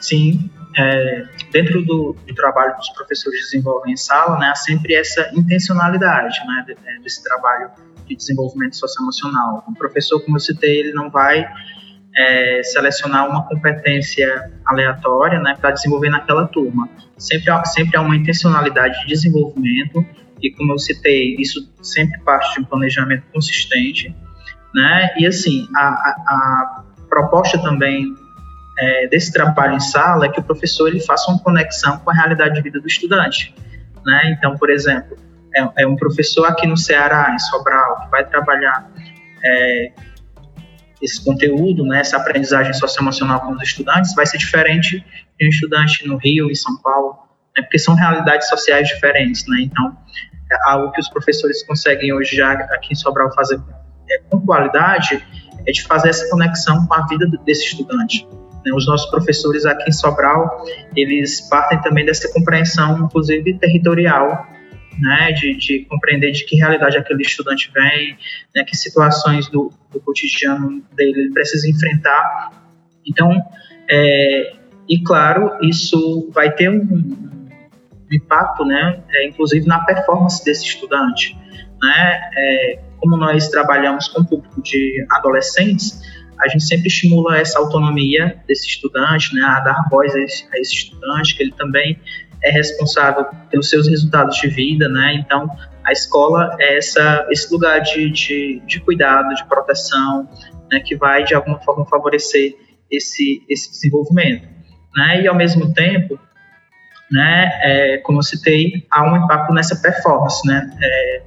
Sim, 0.00 0.50
é, 0.76 1.24
dentro 1.52 1.84
do, 1.84 2.16
do, 2.26 2.34
trabalho 2.34 2.74
que 2.74 2.80
os 2.80 2.90
professores 2.90 3.40
desenvolvem 3.40 3.92
em 3.92 3.96
sala, 3.96 4.38
né, 4.38 4.48
há 4.48 4.54
sempre 4.54 4.94
essa 4.94 5.30
intencionalidade 5.34 6.38
né, 6.46 6.64
desse 7.02 7.22
trabalho 7.22 7.70
de 8.06 8.16
desenvolvimento 8.16 8.76
socioemocional. 8.76 9.62
O 9.68 9.74
professor, 9.74 10.20
como 10.24 10.36
eu 10.36 10.40
citei, 10.40 10.80
ele 10.80 10.92
não 10.92 11.10
vai 11.10 11.46
é, 12.16 12.62
selecionar 12.62 13.28
uma 13.28 13.46
competência 13.46 14.50
aleatória 14.66 15.40
né, 15.40 15.56
para 15.60 15.70
desenvolver 15.70 16.10
naquela 16.10 16.46
turma. 16.46 16.88
Sempre 17.16 17.50
há, 17.50 17.64
sempre 17.64 17.96
há 17.96 18.00
uma 18.00 18.16
intencionalidade 18.16 19.00
de 19.00 19.06
desenvolvimento 19.06 20.04
e, 20.42 20.50
como 20.50 20.72
eu 20.72 20.78
citei, 20.78 21.36
isso 21.38 21.70
sempre 21.82 22.18
parte 22.20 22.54
de 22.54 22.60
um 22.60 22.64
planejamento 22.64 23.24
consistente. 23.32 24.14
Né? 24.74 25.10
E, 25.18 25.26
assim, 25.26 25.68
a, 25.76 25.80
a, 25.80 26.14
a 26.28 26.84
proposta 27.08 27.58
também 27.58 28.14
é, 28.78 29.06
desse 29.08 29.32
trabalho 29.32 29.74
em 29.74 29.80
sala 29.80 30.26
é 30.26 30.28
que 30.28 30.40
o 30.40 30.42
professor 30.42 30.88
ele 30.88 31.00
faça 31.00 31.30
uma 31.30 31.38
conexão 31.40 31.98
com 31.98 32.10
a 32.10 32.14
realidade 32.14 32.54
de 32.54 32.62
vida 32.62 32.80
do 32.80 32.86
estudante. 32.86 33.54
Né? 34.04 34.34
Então, 34.36 34.56
por 34.56 34.70
exemplo, 34.70 35.16
é, 35.54 35.82
é 35.82 35.86
um 35.86 35.96
professor 35.96 36.46
aqui 36.46 36.66
no 36.66 36.76
Ceará, 36.76 37.32
em 37.34 37.38
Sobral, 37.38 38.00
que 38.00 38.10
vai 38.10 38.24
trabalhar 38.24 38.90
é, 39.44 39.92
esse 41.00 41.24
conteúdo, 41.24 41.84
né, 41.84 42.00
essa 42.00 42.16
aprendizagem 42.16 42.72
socioemocional 42.72 43.40
com 43.40 43.52
os 43.52 43.62
estudantes, 43.62 44.14
vai 44.14 44.26
ser 44.26 44.38
diferente 44.38 45.04
de 45.38 45.46
um 45.46 45.48
estudante 45.48 46.06
no 46.06 46.16
Rio, 46.16 46.50
em 46.50 46.54
São 46.54 46.76
Paulo, 46.82 47.18
né, 47.56 47.62
porque 47.62 47.78
são 47.78 47.94
realidades 47.94 48.48
sociais 48.48 48.88
diferentes. 48.88 49.46
Né? 49.48 49.62
Então, 49.62 49.96
é 50.52 50.70
algo 50.70 50.92
que 50.92 51.00
os 51.00 51.08
professores 51.08 51.62
conseguem 51.64 52.12
hoje 52.12 52.36
já 52.36 52.52
aqui 52.52 52.92
em 52.92 52.96
Sobral 52.96 53.32
fazer 53.34 53.60
é, 54.10 54.18
com 54.28 54.40
qualidade 54.40 55.24
é 55.66 55.72
de 55.72 55.82
fazer 55.82 56.08
essa 56.08 56.28
conexão 56.28 56.86
com 56.86 56.94
a 56.94 57.06
vida 57.06 57.26
desse 57.44 57.66
estudante. 57.66 58.26
Né? 58.64 58.72
Os 58.74 58.86
nossos 58.86 59.10
professores 59.10 59.64
aqui 59.66 59.88
em 59.88 59.92
Sobral, 59.92 60.64
eles 60.96 61.42
partem 61.42 61.80
também 61.80 62.04
dessa 62.04 62.32
compreensão, 62.32 62.98
inclusive 62.98 63.58
territorial, 63.58 64.46
né, 64.98 65.32
de, 65.32 65.56
de, 65.56 65.84
compreender 65.84 66.32
de 66.32 66.44
que 66.44 66.56
realidade 66.56 66.96
aquele 66.96 67.22
estudante 67.22 67.70
vem, 67.72 68.16
né, 68.54 68.64
que 68.64 68.76
situações 68.76 69.48
do, 69.48 69.72
do 69.90 70.00
cotidiano 70.00 70.82
dele 70.94 71.20
ele 71.20 71.32
precisa 71.32 71.68
enfrentar. 71.68 72.52
Então, 73.06 73.30
é, 73.90 74.52
e 74.88 75.02
claro, 75.02 75.58
isso 75.62 76.30
vai 76.32 76.52
ter 76.52 76.68
um, 76.68 76.82
um 76.82 78.14
impacto, 78.14 78.64
né, 78.64 79.02
é, 79.10 79.28
inclusive 79.28 79.66
na 79.66 79.84
performance 79.84 80.44
desse 80.44 80.64
estudante. 80.64 81.36
Né? 81.82 82.30
É, 82.36 82.80
como 82.98 83.16
nós 83.16 83.48
trabalhamos 83.48 84.08
com 84.08 84.20
o 84.20 84.26
público 84.26 84.62
de 84.62 85.06
adolescentes, 85.10 86.02
a 86.38 86.48
gente 86.48 86.64
sempre 86.64 86.88
estimula 86.88 87.38
essa 87.38 87.58
autonomia 87.58 88.42
desse 88.46 88.66
estudante, 88.66 89.34
né, 89.34 89.42
a 89.42 89.60
dar 89.60 89.88
voz 89.90 90.14
a 90.14 90.20
esse, 90.20 90.46
a 90.52 90.58
esse 90.58 90.74
estudante, 90.74 91.36
que 91.36 91.42
ele 91.42 91.52
também 91.52 91.98
é 92.42 92.50
responsável 92.50 93.26
pelos 93.50 93.68
seus 93.68 93.88
resultados 93.88 94.36
de 94.36 94.48
vida, 94.48 94.88
né? 94.88 95.14
Então, 95.14 95.48
a 95.84 95.92
escola 95.92 96.56
é 96.58 96.78
essa, 96.78 97.26
esse 97.30 97.52
lugar 97.52 97.80
de, 97.80 98.10
de, 98.10 98.62
de 98.66 98.80
cuidado, 98.80 99.34
de 99.34 99.44
proteção, 99.46 100.28
né, 100.70 100.80
que 100.80 100.96
vai, 100.96 101.24
de 101.24 101.34
alguma 101.34 101.58
forma, 101.60 101.86
favorecer 101.86 102.54
esse, 102.90 103.42
esse 103.48 103.70
desenvolvimento. 103.70 104.48
Né? 104.96 105.22
E, 105.22 105.28
ao 105.28 105.34
mesmo 105.34 105.72
tempo, 105.72 106.18
né, 107.10 107.50
é, 107.62 107.98
como 107.98 108.18
eu 108.18 108.22
citei, 108.22 108.86
há 108.90 109.02
um 109.02 109.16
impacto 109.16 109.52
nessa 109.52 109.76
performance, 109.76 110.46
né? 110.46 110.70
É, 110.80 111.22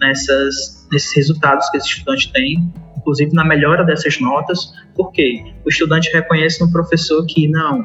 nessas, 0.00 0.86
nesses 0.92 1.14
resultados 1.14 1.68
que 1.70 1.76
esse 1.76 1.88
estudante 1.88 2.32
tem, 2.32 2.72
inclusive 2.96 3.32
na 3.32 3.44
melhora 3.44 3.84
dessas 3.84 4.20
notas, 4.20 4.72
porque 4.94 5.44
o 5.64 5.68
estudante 5.68 6.10
reconhece 6.12 6.60
no 6.60 6.70
professor 6.70 7.24
que, 7.26 7.48
não, 7.48 7.84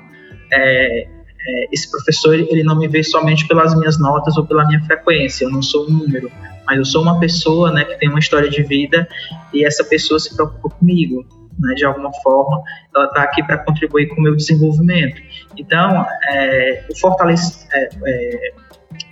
é, 0.51 1.07
é, 1.47 1.67
esse 1.71 1.89
professor 1.89 2.33
ele 2.35 2.63
não 2.63 2.77
me 2.77 2.87
vê 2.87 3.03
somente 3.03 3.47
pelas 3.47 3.75
minhas 3.75 3.99
notas 3.99 4.37
ou 4.37 4.45
pela 4.45 4.67
minha 4.67 4.81
frequência, 4.83 5.45
eu 5.45 5.49
não 5.49 5.61
sou 5.61 5.87
um 5.87 5.91
número, 5.91 6.31
mas 6.65 6.77
eu 6.77 6.85
sou 6.85 7.01
uma 7.01 7.19
pessoa 7.19 7.71
né, 7.71 7.85
que 7.85 7.97
tem 7.97 8.09
uma 8.09 8.19
história 8.19 8.49
de 8.49 8.61
vida 8.63 9.07
e 9.53 9.65
essa 9.65 9.83
pessoa 9.83 10.19
se 10.19 10.35
preocupa 10.35 10.69
comigo, 10.69 11.25
né, 11.59 11.73
de 11.75 11.85
alguma 11.85 12.11
forma, 12.21 12.61
ela 12.95 13.05
está 13.05 13.23
aqui 13.23 13.43
para 13.43 13.57
contribuir 13.57 14.07
com 14.07 14.19
o 14.19 14.23
meu 14.23 14.35
desenvolvimento. 14.35 15.21
Então, 15.57 16.05
é, 16.29 16.85
o 16.89 16.97
fortalece, 16.97 17.67
é, 17.71 17.89
é, 18.05 18.53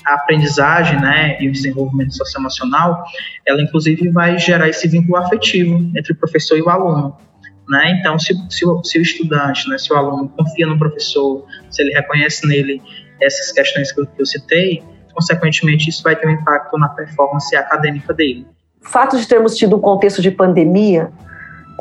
a 0.06 0.16
aprendizagem 0.16 1.00
né, 1.00 1.42
e 1.42 1.48
o 1.48 1.52
desenvolvimento 1.52 2.16
socioemocional, 2.16 3.04
ela 3.46 3.62
inclusive 3.62 4.10
vai 4.10 4.38
gerar 4.38 4.70
esse 4.70 4.88
vínculo 4.88 5.18
afetivo 5.18 5.92
entre 5.96 6.14
o 6.14 6.16
professor 6.16 6.58
e 6.58 6.62
o 6.62 6.70
aluno. 6.70 7.18
Né? 7.68 7.98
Então, 8.00 8.18
se, 8.18 8.34
se, 8.50 8.66
se 8.84 9.00
o 9.00 9.02
estudante, 9.02 9.70
né, 9.70 9.78
se 9.78 9.92
o 9.92 9.96
aluno 9.96 10.30
confia 10.30 10.66
no 10.66 10.80
professor, 10.80 11.46
se 11.70 11.82
ele 11.82 11.94
reconhece 11.94 12.48
nele 12.48 12.82
essas 13.22 13.52
questões 13.52 13.92
que 13.92 14.02
eu, 14.02 14.06
que 14.08 14.22
eu 14.22 14.26
citei, 14.26 14.84
consequentemente, 15.14 15.90
isso 15.90 16.04
vai 16.04 16.16
ter 16.16 16.28
um 16.28 16.32
impacto 16.32 16.78
na 16.78 16.88
performance 16.90 17.54
acadêmica 17.56 18.14
dele. 18.14 18.48
O 18.82 18.88
fato 18.88 19.18
de 19.18 19.28
termos 19.28 19.56
tido 19.56 19.76
um 19.76 19.80
contexto 19.80 20.22
de 20.22 20.32
pandemia 20.32 21.12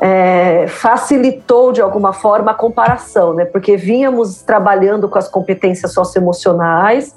é, 0.01 0.67
facilitou 0.67 1.71
de 1.71 1.81
alguma 1.81 2.11
forma 2.11 2.51
a 2.51 2.53
comparação, 2.53 3.33
né? 3.33 3.45
Porque 3.45 3.77
vínhamos 3.77 4.41
trabalhando 4.41 5.07
com 5.07 5.17
as 5.17 5.27
competências 5.27 5.93
socioemocionais, 5.93 7.15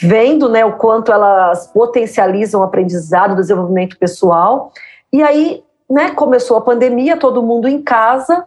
vendo 0.00 0.48
né, 0.48 0.64
o 0.64 0.72
quanto 0.72 1.12
elas 1.12 1.66
potencializam 1.68 2.60
o 2.60 2.64
aprendizado, 2.64 3.32
o 3.32 3.36
desenvolvimento 3.36 3.98
pessoal, 3.98 4.72
e 5.12 5.22
aí 5.22 5.62
né, 5.90 6.12
começou 6.12 6.56
a 6.56 6.60
pandemia, 6.60 7.16
todo 7.16 7.42
mundo 7.42 7.68
em 7.68 7.82
casa, 7.82 8.46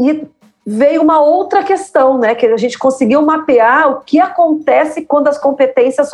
e 0.00 0.26
veio 0.66 1.02
uma 1.02 1.20
outra 1.20 1.62
questão, 1.62 2.16
né, 2.16 2.34
que 2.34 2.46
a 2.46 2.56
gente 2.56 2.78
conseguiu 2.78 3.20
mapear 3.22 3.90
o 3.90 4.00
que 4.00 4.18
acontece 4.18 5.02
quando 5.02 5.28
as 5.28 5.38
competências 5.38 6.10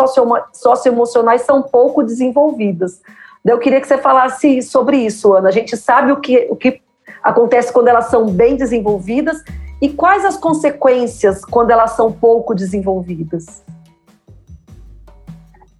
socioemocionais 0.52 1.42
são 1.42 1.62
pouco 1.62 2.02
desenvolvidas. 2.02 3.00
Eu 3.44 3.58
queria 3.58 3.80
que 3.80 3.86
você 3.86 3.98
falasse 3.98 4.60
sobre 4.60 4.96
isso, 4.96 5.32
Ana. 5.32 5.48
A 5.48 5.52
gente 5.52 5.76
sabe 5.76 6.10
o 6.10 6.16
que, 6.16 6.48
o 6.50 6.56
que 6.56 6.80
acontece 7.22 7.72
quando 7.72 7.88
elas 7.88 8.06
são 8.06 8.26
bem 8.26 8.56
desenvolvidas 8.56 9.42
e 9.80 9.88
quais 9.90 10.24
as 10.24 10.36
consequências 10.36 11.44
quando 11.44 11.70
elas 11.70 11.92
são 11.92 12.10
pouco 12.10 12.54
desenvolvidas. 12.54 13.62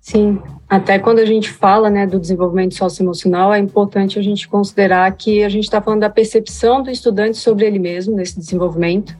Sim, 0.06 0.40
até 0.68 1.00
quando 1.00 1.18
a 1.18 1.24
gente 1.24 1.50
fala 1.50 1.90
né, 1.90 2.06
do 2.06 2.20
desenvolvimento 2.20 2.76
socioemocional, 2.76 3.52
é 3.52 3.58
importante 3.58 4.20
a 4.20 4.22
gente 4.22 4.46
considerar 4.46 5.10
que 5.16 5.42
a 5.42 5.48
gente 5.48 5.64
está 5.64 5.82
falando 5.82 6.02
da 6.02 6.08
percepção 6.08 6.80
do 6.80 6.88
estudante 6.92 7.38
sobre 7.38 7.66
ele 7.66 7.80
mesmo 7.80 8.14
nesse 8.14 8.38
desenvolvimento, 8.38 9.16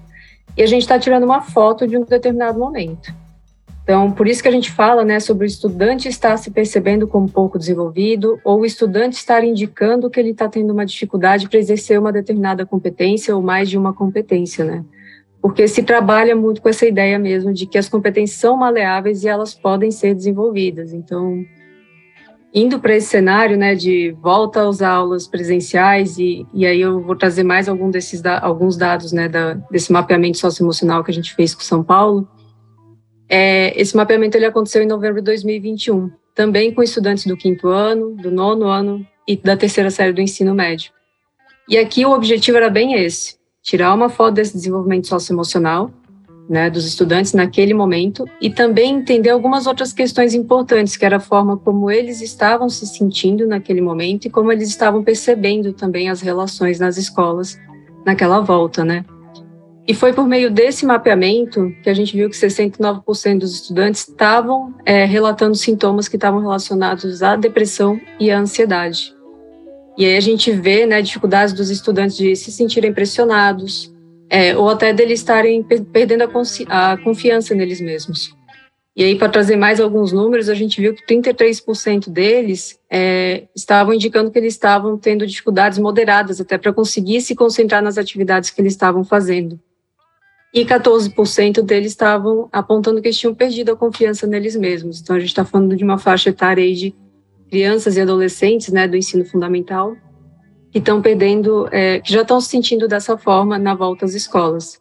e 0.56 0.62
a 0.62 0.66
gente 0.66 0.82
está 0.82 0.96
tirando 0.96 1.24
uma 1.24 1.42
foto 1.42 1.88
de 1.88 1.98
um 1.98 2.04
determinado 2.04 2.60
momento. 2.60 3.12
Então, 3.82 4.12
por 4.12 4.28
isso 4.28 4.40
que 4.40 4.46
a 4.46 4.52
gente 4.52 4.70
fala 4.70 5.04
né, 5.04 5.18
sobre 5.18 5.44
o 5.44 5.48
estudante 5.48 6.06
estar 6.06 6.36
se 6.36 6.52
percebendo 6.52 7.08
como 7.08 7.28
pouco 7.28 7.58
desenvolvido, 7.58 8.38
ou 8.44 8.60
o 8.60 8.64
estudante 8.64 9.14
estar 9.14 9.42
indicando 9.42 10.08
que 10.08 10.20
ele 10.20 10.30
está 10.30 10.48
tendo 10.48 10.72
uma 10.72 10.86
dificuldade 10.86 11.48
para 11.48 11.58
exercer 11.58 11.98
uma 11.98 12.12
determinada 12.12 12.64
competência 12.64 13.34
ou 13.34 13.42
mais 13.42 13.68
de 13.68 13.76
uma 13.76 13.92
competência, 13.92 14.64
né? 14.64 14.84
Porque 15.46 15.68
se 15.68 15.84
trabalha 15.84 16.34
muito 16.34 16.60
com 16.60 16.68
essa 16.68 16.84
ideia 16.84 17.20
mesmo 17.20 17.52
de 17.52 17.66
que 17.66 17.78
as 17.78 17.88
competências 17.88 18.36
são 18.36 18.56
maleáveis 18.56 19.22
e 19.22 19.28
elas 19.28 19.54
podem 19.54 19.92
ser 19.92 20.12
desenvolvidas. 20.12 20.92
Então, 20.92 21.40
indo 22.52 22.80
para 22.80 22.96
esse 22.96 23.06
cenário, 23.06 23.56
né, 23.56 23.76
de 23.76 24.10
volta 24.20 24.68
às 24.68 24.82
aulas 24.82 25.28
presenciais 25.28 26.18
e, 26.18 26.44
e 26.52 26.66
aí 26.66 26.80
eu 26.80 27.00
vou 27.00 27.14
trazer 27.14 27.44
mais 27.44 27.68
algum 27.68 27.90
desses 27.90 28.20
alguns 28.42 28.76
dados, 28.76 29.12
né, 29.12 29.28
da, 29.28 29.54
desse 29.70 29.92
mapeamento 29.92 30.36
socioemocional 30.36 31.04
que 31.04 31.12
a 31.12 31.14
gente 31.14 31.32
fez 31.32 31.54
com 31.54 31.60
São 31.60 31.80
Paulo. 31.80 32.28
É, 33.28 33.72
esse 33.80 33.96
mapeamento 33.96 34.36
ele 34.36 34.46
aconteceu 34.46 34.82
em 34.82 34.86
novembro 34.86 35.20
de 35.20 35.26
2021, 35.26 36.10
também 36.34 36.74
com 36.74 36.82
estudantes 36.82 37.24
do 37.24 37.36
quinto 37.36 37.68
ano, 37.68 38.16
do 38.16 38.32
nono 38.32 38.66
ano 38.66 39.06
e 39.28 39.36
da 39.36 39.56
terceira 39.56 39.92
série 39.92 40.12
do 40.12 40.20
ensino 40.20 40.52
médio. 40.56 40.90
E 41.68 41.78
aqui 41.78 42.04
o 42.04 42.10
objetivo 42.10 42.56
era 42.56 42.68
bem 42.68 42.94
esse: 42.94 43.36
tirar 43.66 43.92
uma 43.92 44.08
foto 44.08 44.34
desse 44.34 44.54
desenvolvimento 44.54 45.08
socioemocional 45.08 45.90
né, 46.48 46.70
dos 46.70 46.86
estudantes 46.86 47.32
naquele 47.32 47.74
momento 47.74 48.24
e 48.40 48.48
também 48.48 48.94
entender 48.94 49.30
algumas 49.30 49.66
outras 49.66 49.92
questões 49.92 50.34
importantes, 50.34 50.96
que 50.96 51.04
era 51.04 51.16
a 51.16 51.20
forma 51.20 51.56
como 51.56 51.90
eles 51.90 52.20
estavam 52.20 52.68
se 52.68 52.86
sentindo 52.86 53.44
naquele 53.44 53.80
momento 53.80 54.26
e 54.26 54.30
como 54.30 54.52
eles 54.52 54.68
estavam 54.68 55.02
percebendo 55.02 55.72
também 55.72 56.08
as 56.08 56.20
relações 56.20 56.78
nas 56.78 56.96
escolas 56.96 57.58
naquela 58.06 58.38
volta, 58.38 58.84
né? 58.84 59.04
E 59.88 59.94
foi 59.94 60.12
por 60.12 60.28
meio 60.28 60.48
desse 60.48 60.86
mapeamento 60.86 61.72
que 61.82 61.90
a 61.90 61.94
gente 61.94 62.16
viu 62.16 62.30
que 62.30 62.36
69% 62.36 63.38
dos 63.38 63.52
estudantes 63.52 64.06
estavam 64.06 64.74
é, 64.84 65.04
relatando 65.04 65.56
sintomas 65.56 66.06
que 66.06 66.16
estavam 66.16 66.40
relacionados 66.40 67.20
à 67.20 67.34
depressão 67.34 68.00
e 68.20 68.30
à 68.30 68.38
ansiedade. 68.38 69.15
E 69.96 70.04
aí 70.04 70.16
a 70.16 70.20
gente 70.20 70.50
vê 70.52 70.84
né, 70.84 71.00
dificuldades 71.00 71.54
dos 71.54 71.70
estudantes 71.70 72.16
de 72.16 72.36
se 72.36 72.52
sentirem 72.52 72.92
pressionados, 72.92 73.94
é, 74.28 74.56
ou 74.56 74.68
até 74.68 74.92
deles 74.92 75.20
estarem 75.20 75.62
perdendo 75.62 76.24
a, 76.24 76.92
a, 76.92 76.96
confiança 76.98 77.54
neles 77.54 77.80
mesmos. 77.80 78.34
E 78.94 79.04
aí, 79.04 79.14
para 79.14 79.28
trazer 79.28 79.56
mais 79.56 79.78
alguns 79.78 80.10
números, 80.10 80.48
a 80.48 80.54
gente 80.54 80.80
viu 80.80 80.94
que 80.94 81.04
33% 81.06 82.08
deles 82.08 82.78
é, 82.90 83.44
estavam 83.54 83.92
indicando 83.92 84.30
que 84.30 84.38
eles 84.38 84.54
estavam 84.54 84.96
tendo 84.96 85.26
dificuldades 85.26 85.78
moderadas 85.78 86.40
até 86.40 86.56
para 86.56 86.72
conseguir 86.72 87.20
se 87.20 87.34
concentrar 87.34 87.82
nas 87.82 87.98
atividades 87.98 88.48
que 88.50 88.60
eles 88.60 88.72
estavam 88.72 89.04
fazendo. 89.04 89.60
E 90.54 90.64
14% 90.64 91.60
deles 91.60 91.92
estavam 91.92 92.48
apontando 92.50 93.02
que 93.02 93.08
eles 93.08 93.18
tinham 93.18 93.34
perdido 93.34 93.72
a 93.72 93.76
confiança 93.76 94.26
neles 94.26 94.56
mesmos. 94.56 95.00
Então, 95.00 95.14
a 95.14 95.20
gente 95.20 95.28
está 95.28 95.44
falando 95.44 95.76
de 95.76 95.84
uma 95.84 95.98
faixa 95.98 96.30
etária 96.30 96.74
de 96.74 96.94
crianças 97.48 97.96
e 97.96 98.00
adolescentes 98.00 98.72
né, 98.72 98.86
do 98.86 98.96
ensino 98.96 99.24
fundamental 99.24 99.96
que 100.70 100.78
estão 100.78 101.00
perdendo, 101.00 101.68
é, 101.72 102.00
que 102.00 102.12
já 102.12 102.22
estão 102.22 102.40
se 102.40 102.48
sentindo 102.48 102.86
dessa 102.86 103.16
forma 103.16 103.58
na 103.58 103.74
volta 103.74 104.04
às 104.04 104.14
escolas. 104.14 104.80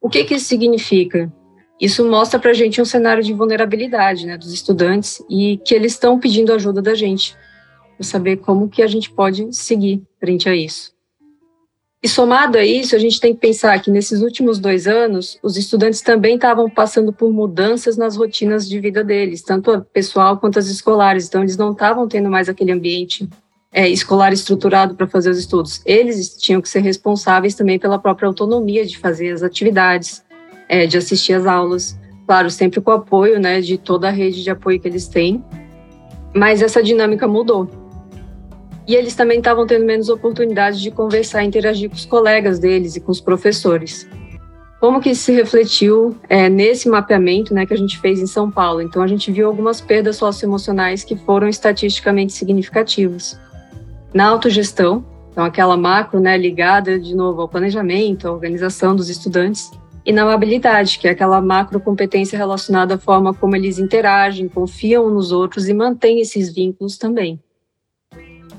O 0.00 0.08
que, 0.08 0.24
que 0.24 0.34
isso 0.34 0.46
significa? 0.46 1.32
Isso 1.80 2.06
mostra 2.08 2.38
para 2.38 2.50
a 2.50 2.54
gente 2.54 2.80
um 2.80 2.84
cenário 2.84 3.22
de 3.22 3.32
vulnerabilidade 3.32 4.26
né, 4.26 4.36
dos 4.36 4.52
estudantes 4.52 5.22
e 5.30 5.58
que 5.64 5.74
eles 5.74 5.92
estão 5.92 6.18
pedindo 6.18 6.52
ajuda 6.52 6.82
da 6.82 6.94
gente 6.94 7.34
para 7.96 8.06
saber 8.06 8.36
como 8.36 8.68
que 8.68 8.82
a 8.82 8.86
gente 8.86 9.10
pode 9.10 9.54
seguir 9.54 10.02
frente 10.18 10.48
a 10.48 10.54
isso. 10.54 10.92
E 12.02 12.08
somado 12.08 12.56
a 12.56 12.64
isso, 12.64 12.96
a 12.96 12.98
gente 12.98 13.20
tem 13.20 13.34
que 13.34 13.40
pensar 13.40 13.78
que 13.82 13.90
nesses 13.90 14.22
últimos 14.22 14.58
dois 14.58 14.86
anos, 14.86 15.38
os 15.42 15.58
estudantes 15.58 16.00
também 16.00 16.36
estavam 16.36 16.68
passando 16.70 17.12
por 17.12 17.30
mudanças 17.30 17.98
nas 17.98 18.16
rotinas 18.16 18.66
de 18.66 18.80
vida 18.80 19.04
deles, 19.04 19.42
tanto 19.42 19.70
a 19.70 19.80
pessoal 19.82 20.38
quanto 20.38 20.58
as 20.58 20.68
escolares. 20.68 21.28
Então, 21.28 21.42
eles 21.42 21.58
não 21.58 21.72
estavam 21.72 22.08
tendo 22.08 22.30
mais 22.30 22.48
aquele 22.48 22.72
ambiente 22.72 23.28
é, 23.70 23.86
escolar 23.86 24.32
estruturado 24.32 24.94
para 24.94 25.06
fazer 25.06 25.28
os 25.28 25.38
estudos. 25.38 25.82
Eles 25.84 26.36
tinham 26.38 26.62
que 26.62 26.70
ser 26.70 26.80
responsáveis 26.80 27.54
também 27.54 27.78
pela 27.78 27.98
própria 27.98 28.26
autonomia 28.26 28.86
de 28.86 28.96
fazer 28.96 29.30
as 29.32 29.42
atividades, 29.42 30.24
é, 30.70 30.86
de 30.86 30.96
assistir 30.96 31.34
às 31.34 31.46
aulas, 31.46 31.98
claro, 32.26 32.50
sempre 32.50 32.80
com 32.80 32.90
o 32.92 32.94
apoio 32.94 33.38
né, 33.38 33.60
de 33.60 33.76
toda 33.76 34.08
a 34.08 34.10
rede 34.10 34.42
de 34.42 34.50
apoio 34.50 34.80
que 34.80 34.88
eles 34.88 35.06
têm, 35.06 35.44
mas 36.34 36.62
essa 36.62 36.82
dinâmica 36.82 37.28
mudou. 37.28 37.79
E 38.90 38.96
eles 38.96 39.14
também 39.14 39.38
estavam 39.38 39.68
tendo 39.68 39.84
menos 39.84 40.08
oportunidade 40.08 40.82
de 40.82 40.90
conversar 40.90 41.44
e 41.44 41.46
interagir 41.46 41.88
com 41.88 41.94
os 41.94 42.04
colegas 42.04 42.58
deles 42.58 42.96
e 42.96 43.00
com 43.00 43.12
os 43.12 43.20
professores. 43.20 44.04
Como 44.80 45.00
que 45.00 45.10
isso 45.10 45.26
se 45.26 45.32
refletiu 45.32 46.16
é, 46.28 46.48
nesse 46.48 46.88
mapeamento 46.88 47.54
né, 47.54 47.64
que 47.64 47.72
a 47.72 47.76
gente 47.76 48.00
fez 48.00 48.18
em 48.18 48.26
São 48.26 48.50
Paulo? 48.50 48.82
Então, 48.82 49.00
a 49.00 49.06
gente 49.06 49.30
viu 49.30 49.46
algumas 49.46 49.80
perdas 49.80 50.16
socioemocionais 50.16 51.04
que 51.04 51.14
foram 51.14 51.48
estatisticamente 51.48 52.32
significativas. 52.32 53.38
Na 54.12 54.26
autogestão, 54.26 55.04
então 55.30 55.44
aquela 55.44 55.76
macro 55.76 56.18
né, 56.18 56.36
ligada 56.36 56.98
de 56.98 57.14
novo 57.14 57.42
ao 57.42 57.48
planejamento, 57.48 58.26
à 58.26 58.32
organização 58.32 58.96
dos 58.96 59.08
estudantes, 59.08 59.70
e 60.04 60.12
na 60.12 60.22
amabilidade, 60.22 60.98
que 60.98 61.06
é 61.06 61.12
aquela 61.12 61.40
macrocompetência 61.40 62.36
relacionada 62.36 62.96
à 62.96 62.98
forma 62.98 63.32
como 63.32 63.54
eles 63.54 63.78
interagem, 63.78 64.48
confiam 64.48 65.08
nos 65.08 65.30
outros 65.30 65.68
e 65.68 65.74
mantêm 65.74 66.18
esses 66.20 66.52
vínculos 66.52 66.98
também. 66.98 67.40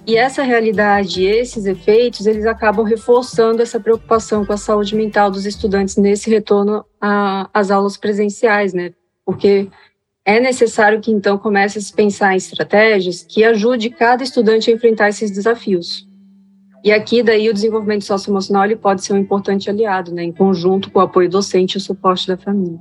E 0.05 0.15
essa 0.15 0.41
realidade, 0.41 1.23
esses 1.23 1.65
efeitos, 1.65 2.25
eles 2.25 2.45
acabam 2.45 2.83
reforçando 2.83 3.61
essa 3.61 3.79
preocupação 3.79 4.43
com 4.43 4.51
a 4.51 4.57
saúde 4.57 4.95
mental 4.95 5.29
dos 5.29 5.45
estudantes 5.45 5.95
nesse 5.95 6.29
retorno 6.29 6.83
às 6.99 7.69
aulas 7.69 7.97
presenciais, 7.97 8.73
né? 8.73 8.93
Porque 9.23 9.69
é 10.25 10.39
necessário 10.39 10.99
que 10.99 11.11
então 11.11 11.37
comece 11.37 11.77
a 11.77 11.81
se 11.81 11.93
pensar 11.93 12.33
em 12.33 12.37
estratégias 12.37 13.23
que 13.23 13.43
ajude 13.43 13.91
cada 13.91 14.23
estudante 14.23 14.71
a 14.71 14.73
enfrentar 14.73 15.09
esses 15.09 15.29
desafios. 15.29 16.07
E 16.83 16.91
aqui, 16.91 17.21
daí, 17.21 17.47
o 17.47 17.53
desenvolvimento 17.53 18.03
socioemocional 18.03 18.65
ele 18.65 18.75
pode 18.75 19.03
ser 19.03 19.13
um 19.13 19.17
importante 19.17 19.69
aliado, 19.69 20.11
né, 20.11 20.23
em 20.23 20.31
conjunto 20.31 20.89
com 20.89 20.97
o 20.97 21.03
apoio 21.03 21.29
docente 21.29 21.75
e 21.75 21.77
o 21.77 21.81
suporte 21.81 22.27
da 22.27 22.35
família. 22.35 22.79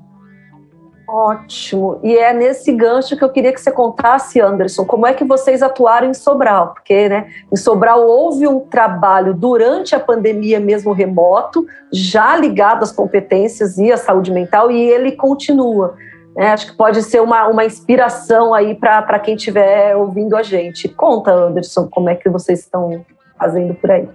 Ótimo. 1.12 1.98
E 2.04 2.16
é 2.16 2.32
nesse 2.32 2.70
gancho 2.70 3.16
que 3.16 3.24
eu 3.24 3.28
queria 3.30 3.52
que 3.52 3.60
você 3.60 3.72
contasse, 3.72 4.40
Anderson, 4.40 4.84
como 4.84 5.08
é 5.08 5.12
que 5.12 5.24
vocês 5.24 5.60
atuaram 5.60 6.08
em 6.08 6.14
Sobral? 6.14 6.72
Porque 6.72 7.08
né, 7.08 7.28
em 7.52 7.56
Sobral 7.56 8.06
houve 8.06 8.46
um 8.46 8.60
trabalho 8.60 9.34
durante 9.34 9.92
a 9.92 9.98
pandemia 9.98 10.60
mesmo 10.60 10.92
remoto, 10.92 11.66
já 11.92 12.36
ligado 12.36 12.84
às 12.84 12.92
competências 12.92 13.76
e 13.76 13.90
à 13.90 13.96
saúde 13.96 14.30
mental, 14.30 14.70
e 14.70 14.78
ele 14.80 15.10
continua. 15.10 15.96
Né? 16.36 16.52
Acho 16.52 16.68
que 16.68 16.76
pode 16.76 17.02
ser 17.02 17.20
uma, 17.20 17.48
uma 17.48 17.64
inspiração 17.64 18.54
aí 18.54 18.76
para 18.76 19.18
quem 19.18 19.34
estiver 19.34 19.96
ouvindo 19.96 20.36
a 20.36 20.44
gente. 20.44 20.88
Conta, 20.88 21.32
Anderson, 21.32 21.88
como 21.88 22.08
é 22.08 22.14
que 22.14 22.28
vocês 22.28 22.60
estão 22.60 23.04
fazendo 23.36 23.74
por 23.74 23.90
aí? 23.90 24.08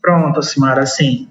Pronto, 0.00 0.42
Simara, 0.42 0.84
assim, 0.84 1.28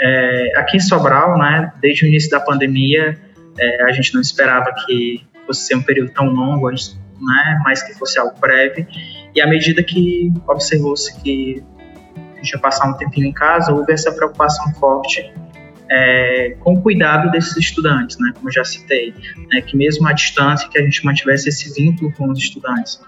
é, 0.00 0.52
aqui 0.56 0.76
em 0.76 0.80
Sobral, 0.80 1.38
né, 1.38 1.72
desde 1.80 2.04
o 2.04 2.08
início 2.08 2.30
da 2.30 2.40
pandemia, 2.40 3.18
é, 3.58 3.82
a 3.84 3.92
gente 3.92 4.14
não 4.14 4.20
esperava 4.20 4.72
que 4.86 5.24
fosse 5.46 5.66
ser 5.66 5.76
um 5.76 5.82
período 5.82 6.12
tão 6.12 6.26
longo, 6.26 6.70
né, 6.70 7.60
mas 7.64 7.82
que 7.82 7.94
fosse 7.94 8.18
algo 8.18 8.38
breve, 8.38 8.86
e 9.34 9.40
à 9.40 9.46
medida 9.46 9.82
que 9.82 10.32
observou-se 10.46 11.20
que 11.22 11.62
a 12.16 12.36
gente 12.36 12.50
ia 12.50 12.58
passar 12.58 12.88
um 12.88 12.94
tempinho 12.94 13.28
em 13.28 13.32
casa, 13.32 13.72
houve 13.72 13.92
essa 13.92 14.12
preocupação 14.12 14.72
forte 14.74 15.32
é, 15.90 16.56
com 16.60 16.74
o 16.74 16.82
cuidado 16.82 17.30
desses 17.30 17.56
estudantes, 17.56 18.18
né, 18.18 18.32
como 18.34 18.50
já 18.50 18.64
citei, 18.64 19.14
né, 19.52 19.60
que 19.60 19.76
mesmo 19.76 20.06
à 20.08 20.12
distância, 20.12 20.68
que 20.68 20.78
a 20.78 20.82
gente 20.82 21.04
mantivesse 21.04 21.48
esse 21.48 21.72
vínculo 21.74 22.12
com 22.12 22.30
os 22.30 22.38
estudantes 22.38 23.00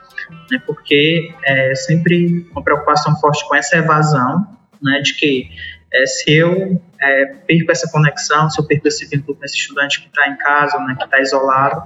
né, 0.51 0.61
porque 0.67 1.33
é 1.45 1.75
sempre 1.75 2.47
uma 2.51 2.63
preocupação 2.63 3.17
forte 3.17 3.47
com 3.49 3.55
essa 3.55 3.77
evasão, 3.77 4.47
né, 4.83 5.01
de 5.01 5.15
que 5.15 5.49
é, 5.93 6.07
se 6.07 6.33
eu 6.33 6.81
é, 7.01 7.27
perco 7.47 7.71
essa 7.71 7.91
conexão, 7.91 8.51
se 8.51 8.61
eu 8.61 8.67
perco 8.67 8.89
esse 8.89 9.07
vínculo 9.07 9.37
com 9.37 9.45
esse 9.45 9.57
estudante 9.57 10.01
que 10.01 10.09
está 10.09 10.29
em 10.29 10.37
casa, 10.37 10.79
né, 10.81 10.97
que 10.99 11.05
está 11.05 11.21
isolado, 11.21 11.83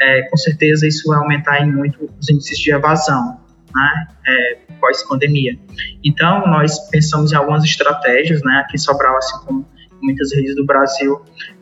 é, 0.00 0.22
com 0.22 0.36
certeza 0.36 0.86
isso 0.86 1.08
vai 1.08 1.18
aumentar 1.18 1.60
em 1.60 1.72
muito 1.72 2.10
os 2.20 2.28
índices 2.28 2.58
de 2.58 2.72
evasão, 2.72 3.40
né, 3.74 4.08
é, 4.26 4.58
pós-pandemia. 4.80 5.58
Então, 6.04 6.46
nós 6.46 6.78
pensamos 6.90 7.32
em 7.32 7.36
algumas 7.36 7.64
estratégias, 7.64 8.42
né, 8.42 8.62
aqui 8.64 8.76
em 8.76 8.78
Sobral, 8.78 9.16
assim 9.16 9.44
como 9.44 9.66
muitas 10.00 10.32
redes 10.34 10.56
do 10.56 10.64
Brasil, 10.64 11.20